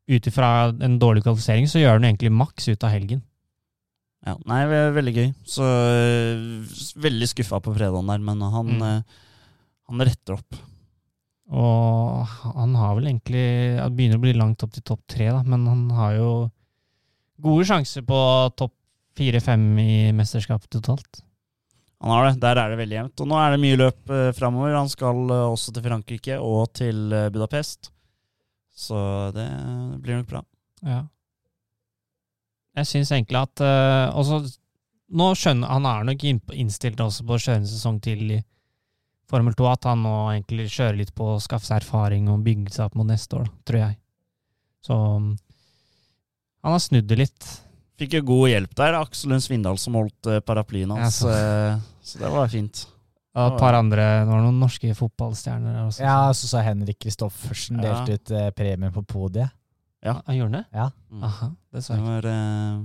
[0.08, 0.48] Ut ifra
[0.84, 3.22] en dårlig kvalifisering, så gjør den egentlig maks ut av helgen.
[4.24, 5.26] Ja, nei, ve- veldig gøy.
[5.44, 6.62] Så øh,
[7.04, 9.04] veldig skuffa på fredagen der, men han, Mm.
[9.88, 10.58] Han retter opp.
[11.48, 13.44] Og han har vel egentlig
[13.80, 16.32] Han begynner å bli langt opp til topp tre, da, men han har jo
[17.40, 18.18] gode sjanser på
[18.58, 18.74] topp
[19.16, 21.22] fire-fem i mesterskapet totalt.
[22.02, 22.40] Han har det.
[22.44, 23.22] Der er det veldig jevnt.
[23.24, 24.76] Og nå er det mye løp uh, framover.
[24.76, 27.90] Han skal øh, også til Frankrike og til øh, Budapest.
[28.78, 28.98] Så
[29.34, 29.48] det
[30.04, 30.42] blir nok bra.
[30.86, 31.00] Ja.
[32.78, 34.36] Jeg syns egentlig at eh, også,
[35.18, 38.38] Nå skjønner Han er nok inn- innstilt også på å kjøre en sesong til i
[39.28, 42.72] Formel 2, at han nå egentlig kjører litt på å skaffe seg erfaring og bygge
[42.72, 43.98] seg opp mot neste år, tror jeg.
[44.88, 45.32] Så um,
[46.64, 47.48] han har snudd det litt.
[47.98, 48.96] Fikk jo god hjelp der.
[49.02, 51.20] Aksel Lund Svindal som holdt uh, paraplyen hans.
[51.26, 52.12] Ja, så.
[52.12, 52.84] så det var fint.
[53.38, 56.02] Og et par andre Det var noen norske fotballstjerner der også.
[56.02, 58.00] Ja, så sa Henrik Kristoffersen Ja.
[58.00, 59.52] delte ut eh, premien på podiet.
[60.02, 60.16] ja.
[60.26, 60.64] Han gjorde det?
[60.74, 60.88] Ja.
[61.12, 61.22] Mm.
[61.28, 62.08] Aha, det så jeg ikke.
[62.08, 62.80] var, eh,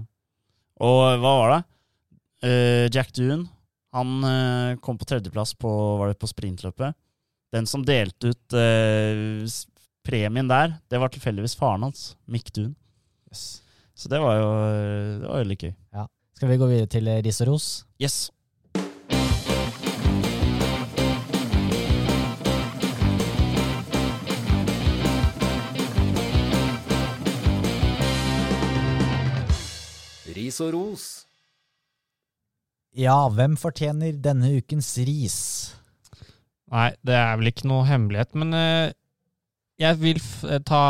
[0.84, 1.62] og hva var det?
[2.43, 3.47] Uh, Jack Doon
[3.93, 6.97] han eh, kom på tredjeplass på, var det på sprintløpet.
[7.53, 9.45] Den som delte ut eh,
[10.03, 13.62] premien der, det var tilfeldigvis faren hans, Mick Yes.
[13.93, 14.49] Så det var jo
[15.21, 15.73] det var veldig gøy.
[16.34, 17.67] Skal vi gå videre til eh, ris og ros?
[18.01, 18.32] Yes.
[30.34, 31.06] Ris og ros.
[32.93, 35.38] Ja, hvem fortjener denne ukens ris?
[36.73, 38.93] Nei, det er vel ikke noe hemmelighet, men eh,
[39.82, 40.84] jeg vil eh, ta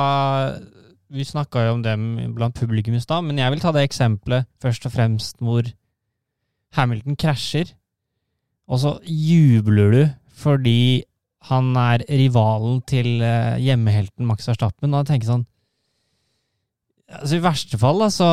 [1.13, 4.50] Vi snakka jo om dem blant publikum i stad, men jeg vil ta det eksempelet
[4.63, 5.68] først og fremst hvor
[6.74, 7.72] Hamilton krasjer,
[8.68, 11.04] og så jubler du fordi
[11.52, 15.46] han er rivalen til eh, hjemmehelten Max Verstappen, og jeg tenker sånn
[17.12, 18.28] Altså I verste fall da, så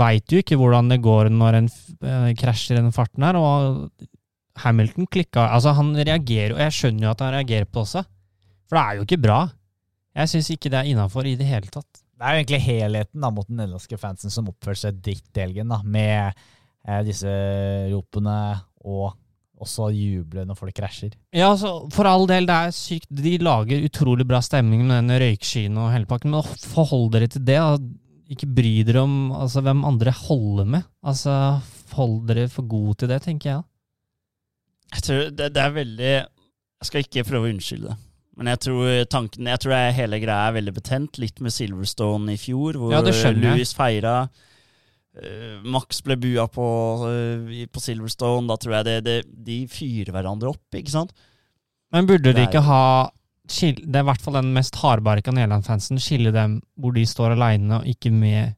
[0.00, 3.90] veit du ikke hvordan det går når en eh, krasjer i den farten her, og
[4.62, 8.04] Hamilton klikka Altså, han reagerer, og jeg skjønner jo at han reagerer på det også,
[8.68, 9.40] for det er jo ikke bra.
[10.16, 11.88] Jeg syns ikke det er innafor i det hele tatt.
[11.92, 15.44] Det er jo egentlig helheten da, mot den nederlandske fansen som oppførte seg dritt i
[15.44, 16.32] helgen, med
[16.86, 17.32] eh, disse
[17.92, 18.36] ropene
[18.82, 19.12] og
[19.62, 21.14] også juble når folk krasjer.
[21.34, 23.08] Ja, altså, for all del, det er sykt.
[23.10, 27.44] De lager utrolig bra stemning med den røykskyen og hele pakken, men forhold dere til
[27.46, 27.58] det.
[27.58, 27.76] Da.
[28.32, 30.86] Ikke bry dere om altså, hvem andre holder med.
[31.04, 31.34] Altså,
[31.96, 33.66] hold dere for gode til det, tenker jeg.
[34.92, 38.00] Jeg tror det, det er veldig Jeg skal ikke prøve å unnskylde det.
[38.36, 41.18] Men jeg tror tanken Jeg tror hele greia er veldig betent.
[41.20, 43.02] Litt med Silverstone i fjor, hvor Ja.
[43.36, 44.28] Louis feira.
[45.20, 46.66] Eh, Max ble bua på,
[47.10, 48.48] eh, på Silverstone.
[48.50, 51.14] Da tror jeg det, det, de fyrer hverandre opp, ikke sant?
[51.92, 52.84] Men burde de ikke ha
[53.52, 56.00] Det er i hvert fall den mest hardbarka Nederland-fansen.
[56.00, 58.54] Skille dem hvor de står aleine, og ikke med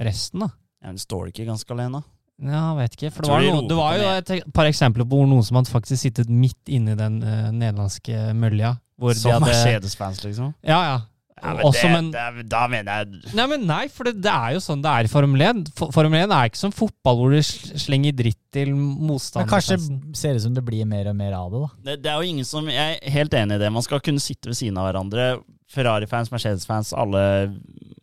[0.00, 0.52] resten, da.
[0.80, 2.00] Ja, men Står de ikke ganske alene?
[2.38, 3.10] Ja, vet ikke.
[3.10, 5.58] For det var, de noe, det var jo et par eksempler på hvor noen som
[5.58, 8.76] hadde faktisk sittet midt inni den uh, nederlandske mølja.
[8.98, 10.52] Hvor Som Mercedes-fans, liksom?
[10.66, 10.98] Ja, ja.
[11.42, 14.56] Ja, men det, men det, da mener jeg Nei, men nei, for det, det er
[14.56, 15.62] jo sånn det er i Formel 1.
[15.94, 19.04] Formel 1 er ikke som fotball hvor du slenger dritt til Men
[19.48, 20.00] kanskje motstanderfansen.
[20.18, 21.70] ser det ut som det blir mer og mer av det, da.
[21.88, 23.70] det, det er jo ingen som Jeg er helt enig i det.
[23.74, 25.28] Man skal kunne sitte ved siden av hverandre.
[25.68, 27.22] Ferrari-fans, Mercedes-fans, alle,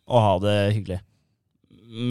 [0.06, 1.00] og ha det hyggelig.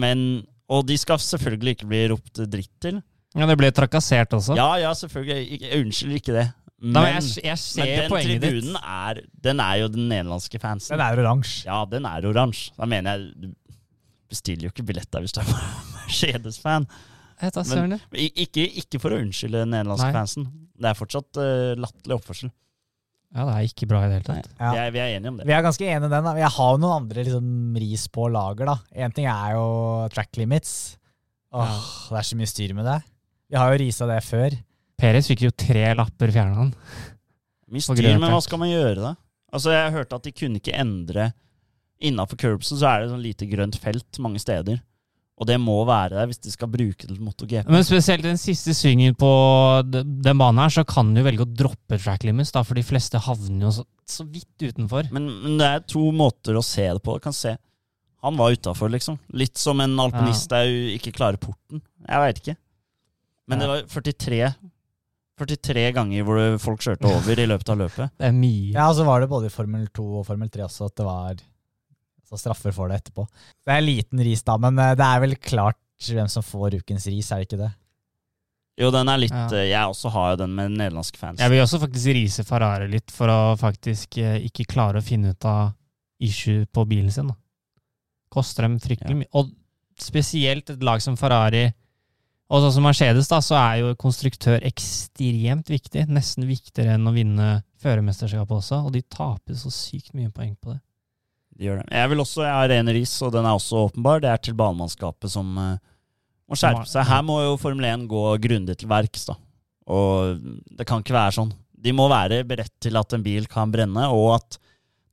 [0.02, 3.00] Men Og de skal selvfølgelig ikke bli ropt dritt til.
[3.36, 4.56] Ja, det ble trakassert også.
[4.58, 5.36] Ja, ja, selvfølgelig.
[5.36, 6.46] Jeg, jeg unnskylder ikke det.
[6.82, 8.42] Men, jeg, jeg men den poenget ditt.
[8.42, 10.92] tribunen er Den er jo den nederlandske fansen.
[10.98, 11.64] Den er oransje.
[11.64, 12.74] Ja, den er oransje.
[12.76, 13.54] Da mener jeg Du
[14.28, 15.48] bestiller jo ikke billett der hvis du er
[15.94, 16.84] Mercedes-fan.
[17.40, 18.00] Jeg tar Men- det.
[18.12, 20.18] I- Ikke, ikke for å unnskylde den nederlandske Nei.
[20.18, 20.46] fansen.
[20.76, 22.50] Det er fortsatt uh, latterlig oppførsel.
[23.36, 24.50] Ja, det er ikke bra i det hele tatt.
[24.60, 24.70] Ja.
[24.72, 25.46] Vi, er, vi er enige om det.
[25.48, 26.24] Vi er ganske enige i den.
[26.28, 26.34] da.
[26.38, 27.48] Jeg har jo noen andre liksom,
[27.82, 28.68] ris på lager.
[28.70, 28.76] da.
[28.96, 29.66] Én ting er jo
[30.12, 30.96] track limits.
[31.52, 31.80] Åh, Ja.
[32.12, 32.98] Det er så mye styr med det.
[33.50, 34.56] Vi har jo risa det før.
[34.96, 36.74] Perez fikk jo tre lapper fjerna han.
[37.72, 39.14] Mye styr, men hva skal man gjøre da?
[39.52, 41.32] Altså, Jeg hørte at de kunne ikke endre
[42.06, 44.82] Innafor curbsen så er det sånn lite grønt felt mange steder.
[45.40, 47.70] Og det må være der hvis de skal bruke det til MotoGP.
[47.72, 49.30] Men spesielt den siste svingen på
[49.88, 53.20] den banen her, så kan du velge å droppe track limits, da, for de fleste
[53.24, 55.08] havner jo så, så vidt utenfor.
[55.12, 57.16] Men, men det er to måter å se det på.
[57.16, 57.56] Du kan se
[58.24, 59.16] Han var utafor, liksom.
[59.36, 61.80] Litt som en alpinist der ikke klarer porten.
[62.04, 62.56] Jeg veit ikke.
[63.48, 63.72] Men det Ja.
[63.72, 64.54] var 43
[65.36, 68.12] 43 ganger hvor folk kjørte over i løpet av løpet.
[68.16, 68.72] Det er mye.
[68.72, 71.04] Ja, og så var det både i Formel 2 og Formel 3 også at det
[71.06, 73.26] var altså, straffer for det etterpå.
[73.66, 75.76] Det er liten ris, da, men eh, det er vel klart
[76.08, 77.70] hvem som får ukens ris, er det ikke det?
[78.76, 79.46] Jo, den er litt Ja.
[79.56, 81.40] eh, Jeg også har jo den med nederlandske fans.
[81.40, 85.32] Jeg vil også faktisk rise Ferrari litt for å faktisk eh, ikke klare å finne
[85.32, 85.74] ut av
[86.20, 87.28] issue på bilen sin.
[87.28, 87.36] Da.
[88.32, 89.20] Koster dem fryktelig Ja.
[89.22, 89.32] mye.
[89.36, 89.52] Og
[90.00, 91.70] spesielt et lag som Ferrari,
[92.46, 96.04] og sånn som Mercedes, da, så er jo konstruktør ekstremt viktig.
[96.14, 97.48] Nesten viktigere enn å vinne
[97.82, 100.78] førermesterskapet også, og de taper så sykt mye poeng på det.
[101.56, 101.88] De gjør det.
[101.98, 104.22] Jeg vil også, jeg har ren ris, og den er også åpenbar.
[104.22, 105.74] Det er til banemannskapet som uh,
[106.46, 107.08] må skjerpe seg.
[107.08, 109.38] Her må jo Formel 1 gå grundig til verks, da.
[109.90, 110.38] Og
[110.78, 111.52] det kan ikke være sånn.
[111.86, 114.60] De må være beredt til at en bil kan brenne, og at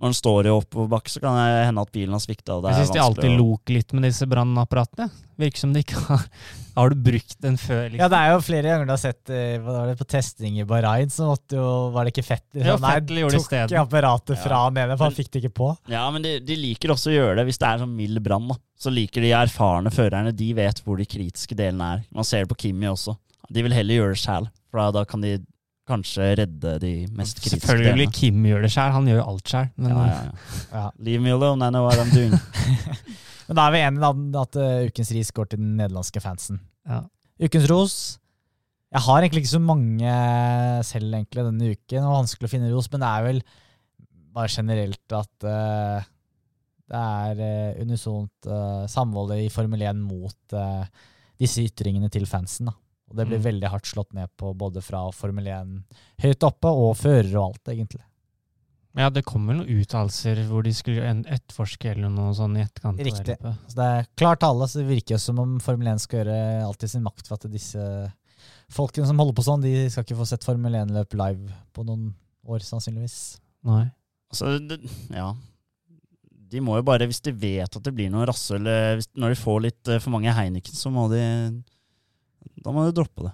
[0.04, 2.58] når den står i oppoverbakke, så kan det hende at bilen har svikta.
[2.68, 5.08] Jeg syns de alltid loker litt med disse brannapparatene.
[5.40, 6.26] Virker som de ikke har
[6.74, 7.84] Har du brukt den før?
[7.86, 8.02] Liksom?
[8.02, 10.56] Ja, det er jo flere ganger du har sett eh, hva var det, på testing
[10.58, 12.64] i Bahrain, så måtte jo Var det ikke Fettel?
[12.66, 13.80] Ja, som, nei, Vettel gjorde det tok isteden.
[13.84, 14.62] apparatet fra Ja.
[14.66, 15.68] han ene, for han fikk det ikke på.
[15.94, 18.50] Ja, men de, de liker også å gjøre det hvis det er sånn mild brann.
[18.76, 20.34] Så liker de erfarne førerne.
[20.36, 22.04] De vet hvor de kritiske delene er.
[22.12, 23.16] Man ser det på Kimi også.
[23.54, 25.38] De vil heller gjøre det sjæl, for da kan de
[25.90, 28.16] kanskje redde de mest kritiske Selvfølgelig delene.
[28.16, 29.70] Kim gjør det sjøl, han gjør jo alt sjøl.
[29.84, 30.20] Ja, ja,
[30.72, 30.84] ja.
[31.04, 32.36] Leave me alone, I know what I'm doing.
[33.48, 36.62] Men da er vi enige om at uh, ukens ris går til den nederlandske fansen.
[36.90, 37.04] ja.
[37.44, 37.96] Ukens ros.
[38.94, 40.10] Jeg har egentlig ikke så mange
[40.86, 41.96] selv egentlig denne uken.
[41.98, 43.40] Det var vanskelig å finne ros, men det er vel
[44.38, 46.06] bare generelt at uh,
[46.94, 48.52] det er uh, unisont
[48.94, 50.58] samholdet i Formel 1 mot
[51.42, 52.70] disse ytringene til fansen.
[52.70, 52.78] Da.
[53.14, 53.46] Og det blir Mm.
[53.46, 55.84] veldig hardt slått ned på både fra Formel 1
[56.24, 58.02] høyt oppe og førere og alt, egentlig.
[58.98, 62.64] ja, det kom vel noen uttalelser hvor de skulle en- etterforske eller noe sånn i
[62.66, 62.98] etterkant.
[63.00, 63.38] Riktig.
[63.68, 66.84] Så det er klart tale, så det virker som om Formel 1 skal gjøre alt
[66.84, 68.14] i sin makt for at disse
[68.70, 72.14] folkene som holder på sånn, de skal ikke få sett Formel 1-løp live på noen
[72.48, 73.40] år, sannsynligvis.
[73.64, 73.92] Nei.
[74.32, 74.80] Altså, det,
[75.12, 75.34] ja.
[76.50, 79.42] De må jo bare, hvis de vet at det blir noe rasshøl eh, Når de
[79.42, 81.64] får litt eh, for mange Heineken, så må de
[82.62, 83.32] Da må du droppe det.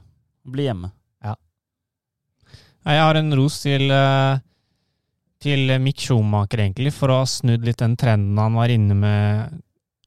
[0.49, 0.91] Bli hjemme.
[1.23, 1.35] Ja.
[2.87, 4.39] Jeg har en ros til, eh,
[5.39, 9.61] til Mick Schumacher, egentlig, for å ha snudd litt den trenden han var inne med.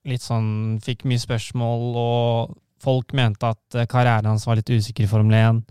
[0.05, 5.05] Litt sånn Fikk mye spørsmål, og folk mente at eh, karrieren hans var litt usikker
[5.05, 5.63] i Formel 1.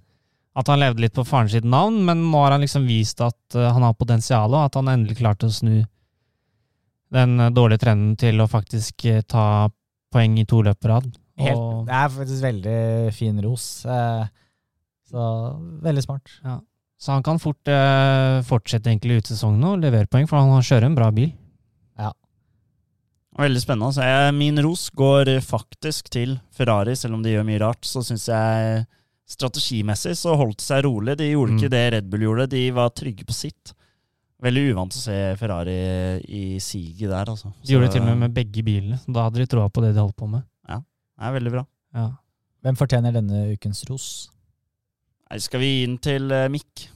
[0.56, 3.56] At han levde litt på faren sitt navn, men nå har han liksom vist at
[3.56, 5.82] eh, han har potensial, og at han endelig klarte å snu
[7.12, 9.68] den dårlige trenden til å faktisk ta
[10.12, 11.10] poeng i to løp på rad.
[11.38, 13.86] Helt, Og- det er faktisk veldig fin ros.
[13.86, 14.26] eh,
[15.12, 15.24] Så
[15.84, 16.30] veldig smart.
[17.02, 20.86] Så han kan fort eh, fortsette egentlig ut sesongen og levere poeng, for han kjører
[20.86, 21.34] en bra bil.
[23.40, 23.94] Veldig spennende.
[23.96, 27.82] Så jeg, min ros går faktisk til Ferrari, selv om de gjør mye rart.
[27.88, 28.86] Så syns jeg
[29.32, 31.16] strategimessig så holdt de seg rolig.
[31.18, 31.60] De gjorde Mm.
[31.62, 32.50] ikke det Red Bull gjorde.
[32.50, 33.74] De var trygge på sitt.
[34.44, 37.54] Veldig uvant å se Ferrari i siget der, altså.
[37.64, 39.00] De gjorde det til og med med begge bilene.
[39.08, 40.44] Da hadde de troa på det de holdt på med.
[41.22, 41.64] Er veldig bra.
[41.96, 42.08] Ja.
[42.66, 44.08] Hvem fortjener denne ukens ros?
[45.30, 46.88] Nei, Skal vi gi den til eh, Mick?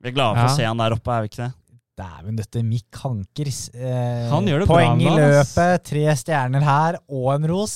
[0.00, 0.52] Vi er glade for Ja.
[0.52, 1.54] å se han der oppe, er vi ikke det?
[2.00, 3.48] Dæven døtte, Mick Hanker.
[3.74, 5.18] Eh, Han gjør det bra poeng i ass.
[5.56, 7.74] løpet, tre stjerner her og en ros.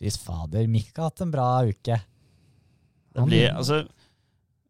[0.00, 1.96] Fy fader, Mick har hatt en bra uke.
[3.14, 3.86] Det Han- blir, altså,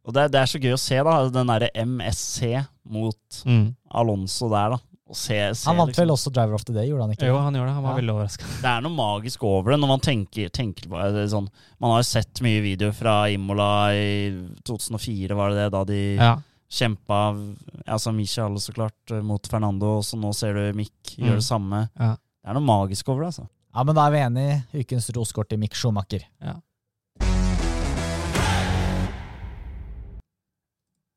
[0.05, 1.29] og det, er- det er så gøy å se, da.
[1.31, 3.75] Den derre MSC mot Mm.
[3.91, 4.79] Alonso der, da.
[5.15, 6.03] Se, se, Han vant liksom.
[6.05, 7.27] vel også Driver of the Day, gjorde han ikke?
[7.31, 7.75] Jo, han gjør det.
[7.75, 8.01] Han var Ja.
[8.01, 8.45] veldig overraska.
[8.61, 11.31] Det er noe magisk over det når man tenker, tenker på det.
[11.31, 11.49] Sånn,
[11.81, 14.31] man har jo sett mye videoer fra Imola i
[14.65, 15.71] 2004, var det det?
[15.73, 16.37] Da de Ja.
[16.71, 17.57] kjempa
[17.87, 21.27] Altså Michael, så klart, mot Fernando, og så nå ser du Mick Mm.
[21.29, 21.91] gjør det samme.
[22.01, 22.17] Ja.
[22.43, 23.49] Det er noe magisk over det, altså.
[23.75, 24.65] Ja, men da er vi enige.
[24.75, 26.23] Ukens roskort til Mick Schumacher.
[26.43, 26.55] Ja.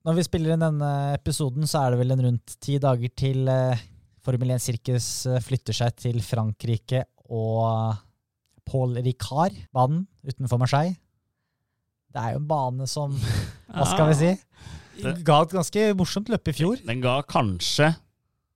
[0.07, 3.49] Når vi spiller inn denne episoden, så er det vel en rundt ti dager til
[3.51, 3.81] eh,
[4.23, 7.91] Formel 1-sirkus eh, flytter seg til Frankrike og
[8.67, 10.95] Paul Ricard-banen utenfor Marseille.
[12.15, 13.19] det er jo en bane som
[13.73, 14.31] Hva skal vi si?
[15.27, 16.79] Ga et ganske morsomt løp i fjor.
[16.87, 17.91] Den ga kanskje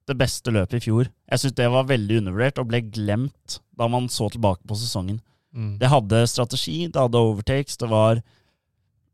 [0.08, 1.12] det beste løpet i fjor.
[1.28, 5.20] Jeg syns det var veldig undervurdert og ble glemt da man så tilbake på sesongen.
[5.52, 5.76] Mm.
[5.84, 8.24] Det hadde strategi, det hadde overtakes, det var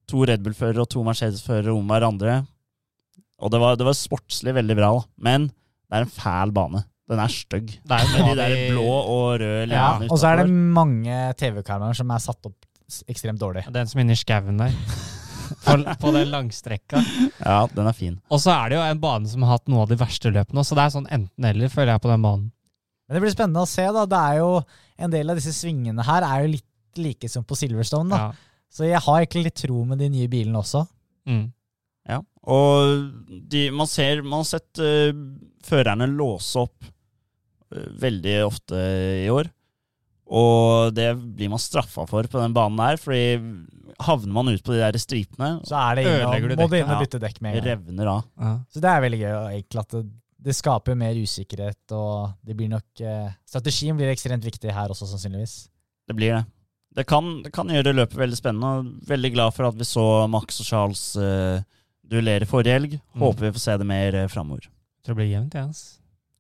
[0.08, 2.42] to Red Bull-førere og to Mercedes-førere om hverandre.
[3.44, 5.04] Og det var, det var sportslig veldig bra, da.
[5.28, 6.84] men det er en fæl bane.
[7.08, 7.70] Den er stygg.
[7.88, 11.96] Det er Med de der blå og røde Ja, og så er det mange TV-kameraer
[11.96, 12.66] som er satt opp
[13.08, 13.64] ekstremt dårlig.
[13.72, 14.76] Den som er inni skauen der.
[15.64, 17.00] På, på den langstrekka.
[17.40, 18.18] Ja, den er fin.
[18.28, 20.64] Og så er det jo en bane som har hatt noe av de verste løpene.
[20.68, 22.50] Så det er sånn enten-eller, føler jeg, på den banen.
[23.08, 23.86] Men det blir spennende å se.
[23.96, 24.04] da.
[24.12, 24.50] Det er jo
[25.00, 28.10] En del av disse svingene her er jo litt like som på Silverstone.
[28.12, 28.20] da.
[28.26, 28.57] Ja.
[28.74, 30.84] Så jeg har egentlig litt tro med de nye bilene også.
[31.28, 31.46] Mm.
[32.08, 32.22] Ja.
[32.48, 35.12] Og de, man, ser, man har sett uh,
[35.66, 38.82] førerne låse opp uh, veldig ofte
[39.26, 39.50] i år.
[40.28, 43.40] Og det blir man straffa for på den banen her, fordi
[44.04, 46.76] havner man ut på de der stripene, Så er det inn Ødelegger du må du
[46.78, 47.68] inn og bytte dekk med en gang.
[47.72, 48.26] revner av.
[48.36, 48.54] Ja.
[48.70, 49.36] Så det er veldig gøy.
[49.56, 50.04] egentlig at det,
[50.48, 55.08] det skaper mer usikkerhet, og det blir nok eh, Strategien blir ekstremt viktig her også,
[55.10, 55.56] sannsynligvis.
[56.08, 56.44] Det blir det.
[56.98, 58.96] Det kan, det kan gjøre løpet veldig spennende.
[59.06, 61.62] Veldig glad for at vi så Max og Charles uh,
[62.08, 62.98] duellere forrige helg.
[63.14, 63.22] Mm.
[63.22, 64.66] Håper vi får se det mer uh, framover.
[65.06, 65.70] Tror det blir jevnt, jeg.
[65.70, 65.94] Altså.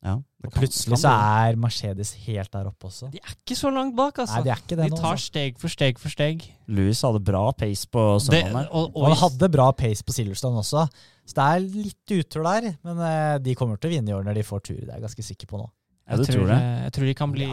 [0.05, 3.10] Ja, det Og kan- plutselig kan så er Mercedes helt der oppe også.
[3.12, 4.36] De er ikke så langt bak, altså.
[4.38, 4.99] Nei, de er ikke det de nå.
[5.01, 5.32] tar altså.
[5.32, 6.45] steg for steg for steg.
[6.68, 8.60] Louis hadde bra pace på søndagen.
[8.70, 10.86] og, Og og, han hadde bra pace på Silverstone også,
[11.28, 12.70] så det er litt utur der.
[12.86, 14.97] Men eh, de kommer til å vinne i år når de får tur, det er
[14.99, 15.70] jeg ganske sikker på nå.
[16.08, 16.58] Ja, jeg, tror, tror det?
[16.86, 17.47] jeg tror de kan bli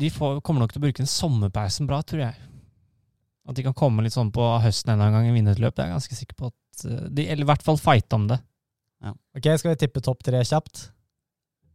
[0.00, 2.46] De får, kommer nok til å bruke den sommerpausen bra, tror jeg.
[3.46, 5.76] At de kan komme litt sånn på høsten en gang i vinnerløp.
[5.76, 8.28] Det er jeg ganske sikker på at eh, de, Eller i hvert fall fighte om
[8.32, 8.40] det.
[9.36, 10.88] Ok, Skal vi tippe topp tre kjapt?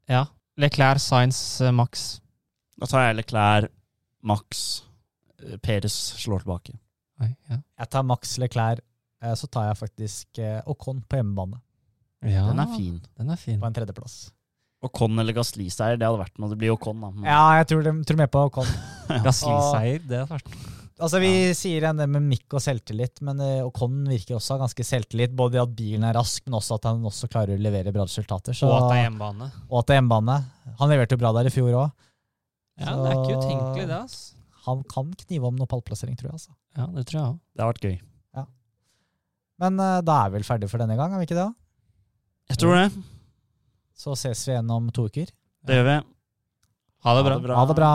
[0.09, 0.25] Ja.
[0.59, 2.19] Leclerc, Science, Max.
[2.81, 3.71] Da tar jeg Leclerc,
[4.27, 4.83] Max,
[5.39, 6.75] eh, Peres slår tilbake.
[7.21, 7.61] Oi, ja.
[7.61, 8.81] Jeg tar Max Leclerc,
[9.21, 11.61] eh, så tar jeg faktisk eh, Ocon på hjemmebane
[12.21, 12.45] ja.
[12.49, 12.97] Den er fin.
[13.17, 13.59] Den er fin.
[13.59, 14.31] på en tredjeplass.
[14.81, 16.49] Ocon eller Gasli-seier, det hadde vært noe.
[16.49, 17.09] Det blir Ocon, da.
[17.27, 18.69] Ja, jeg tror, de, tror mer på Ocon.
[19.27, 20.55] Gasli-seier, det hadde vært
[21.01, 24.61] Altså, Vi sier en det med mikk og selvtillit, men uh, Ocon virker også ha
[24.61, 25.31] ganske selvtillit.
[25.33, 28.05] Både i at bilen er rask, men også at han også klarer å levere bra
[28.05, 28.53] resultater.
[28.53, 29.47] Så, Og at det er hjemmebane.
[29.65, 30.35] og at det er hjemmebane.
[30.77, 32.05] Han leverte jo bra der i fjor òg.
[32.81, 33.97] Ja, det er ikke utenkelig, det.
[33.97, 34.19] ass.
[34.67, 36.37] Han kan knive om noe pallplassering, tror jeg.
[36.37, 36.53] altså.
[36.77, 37.39] Ja, det tror jeg òg.
[37.49, 37.97] Det har vært gøy.
[39.61, 41.49] Men uh, da er vi vel ferdig for denne gang, er vi ikke det?
[42.49, 42.87] Jeg tror det.
[44.01, 45.29] Så ses vi igjen om to uker.
[45.67, 45.97] Det gjør vi.
[47.05, 47.35] Ha det bra.
[47.59, 47.91] Ha det bra.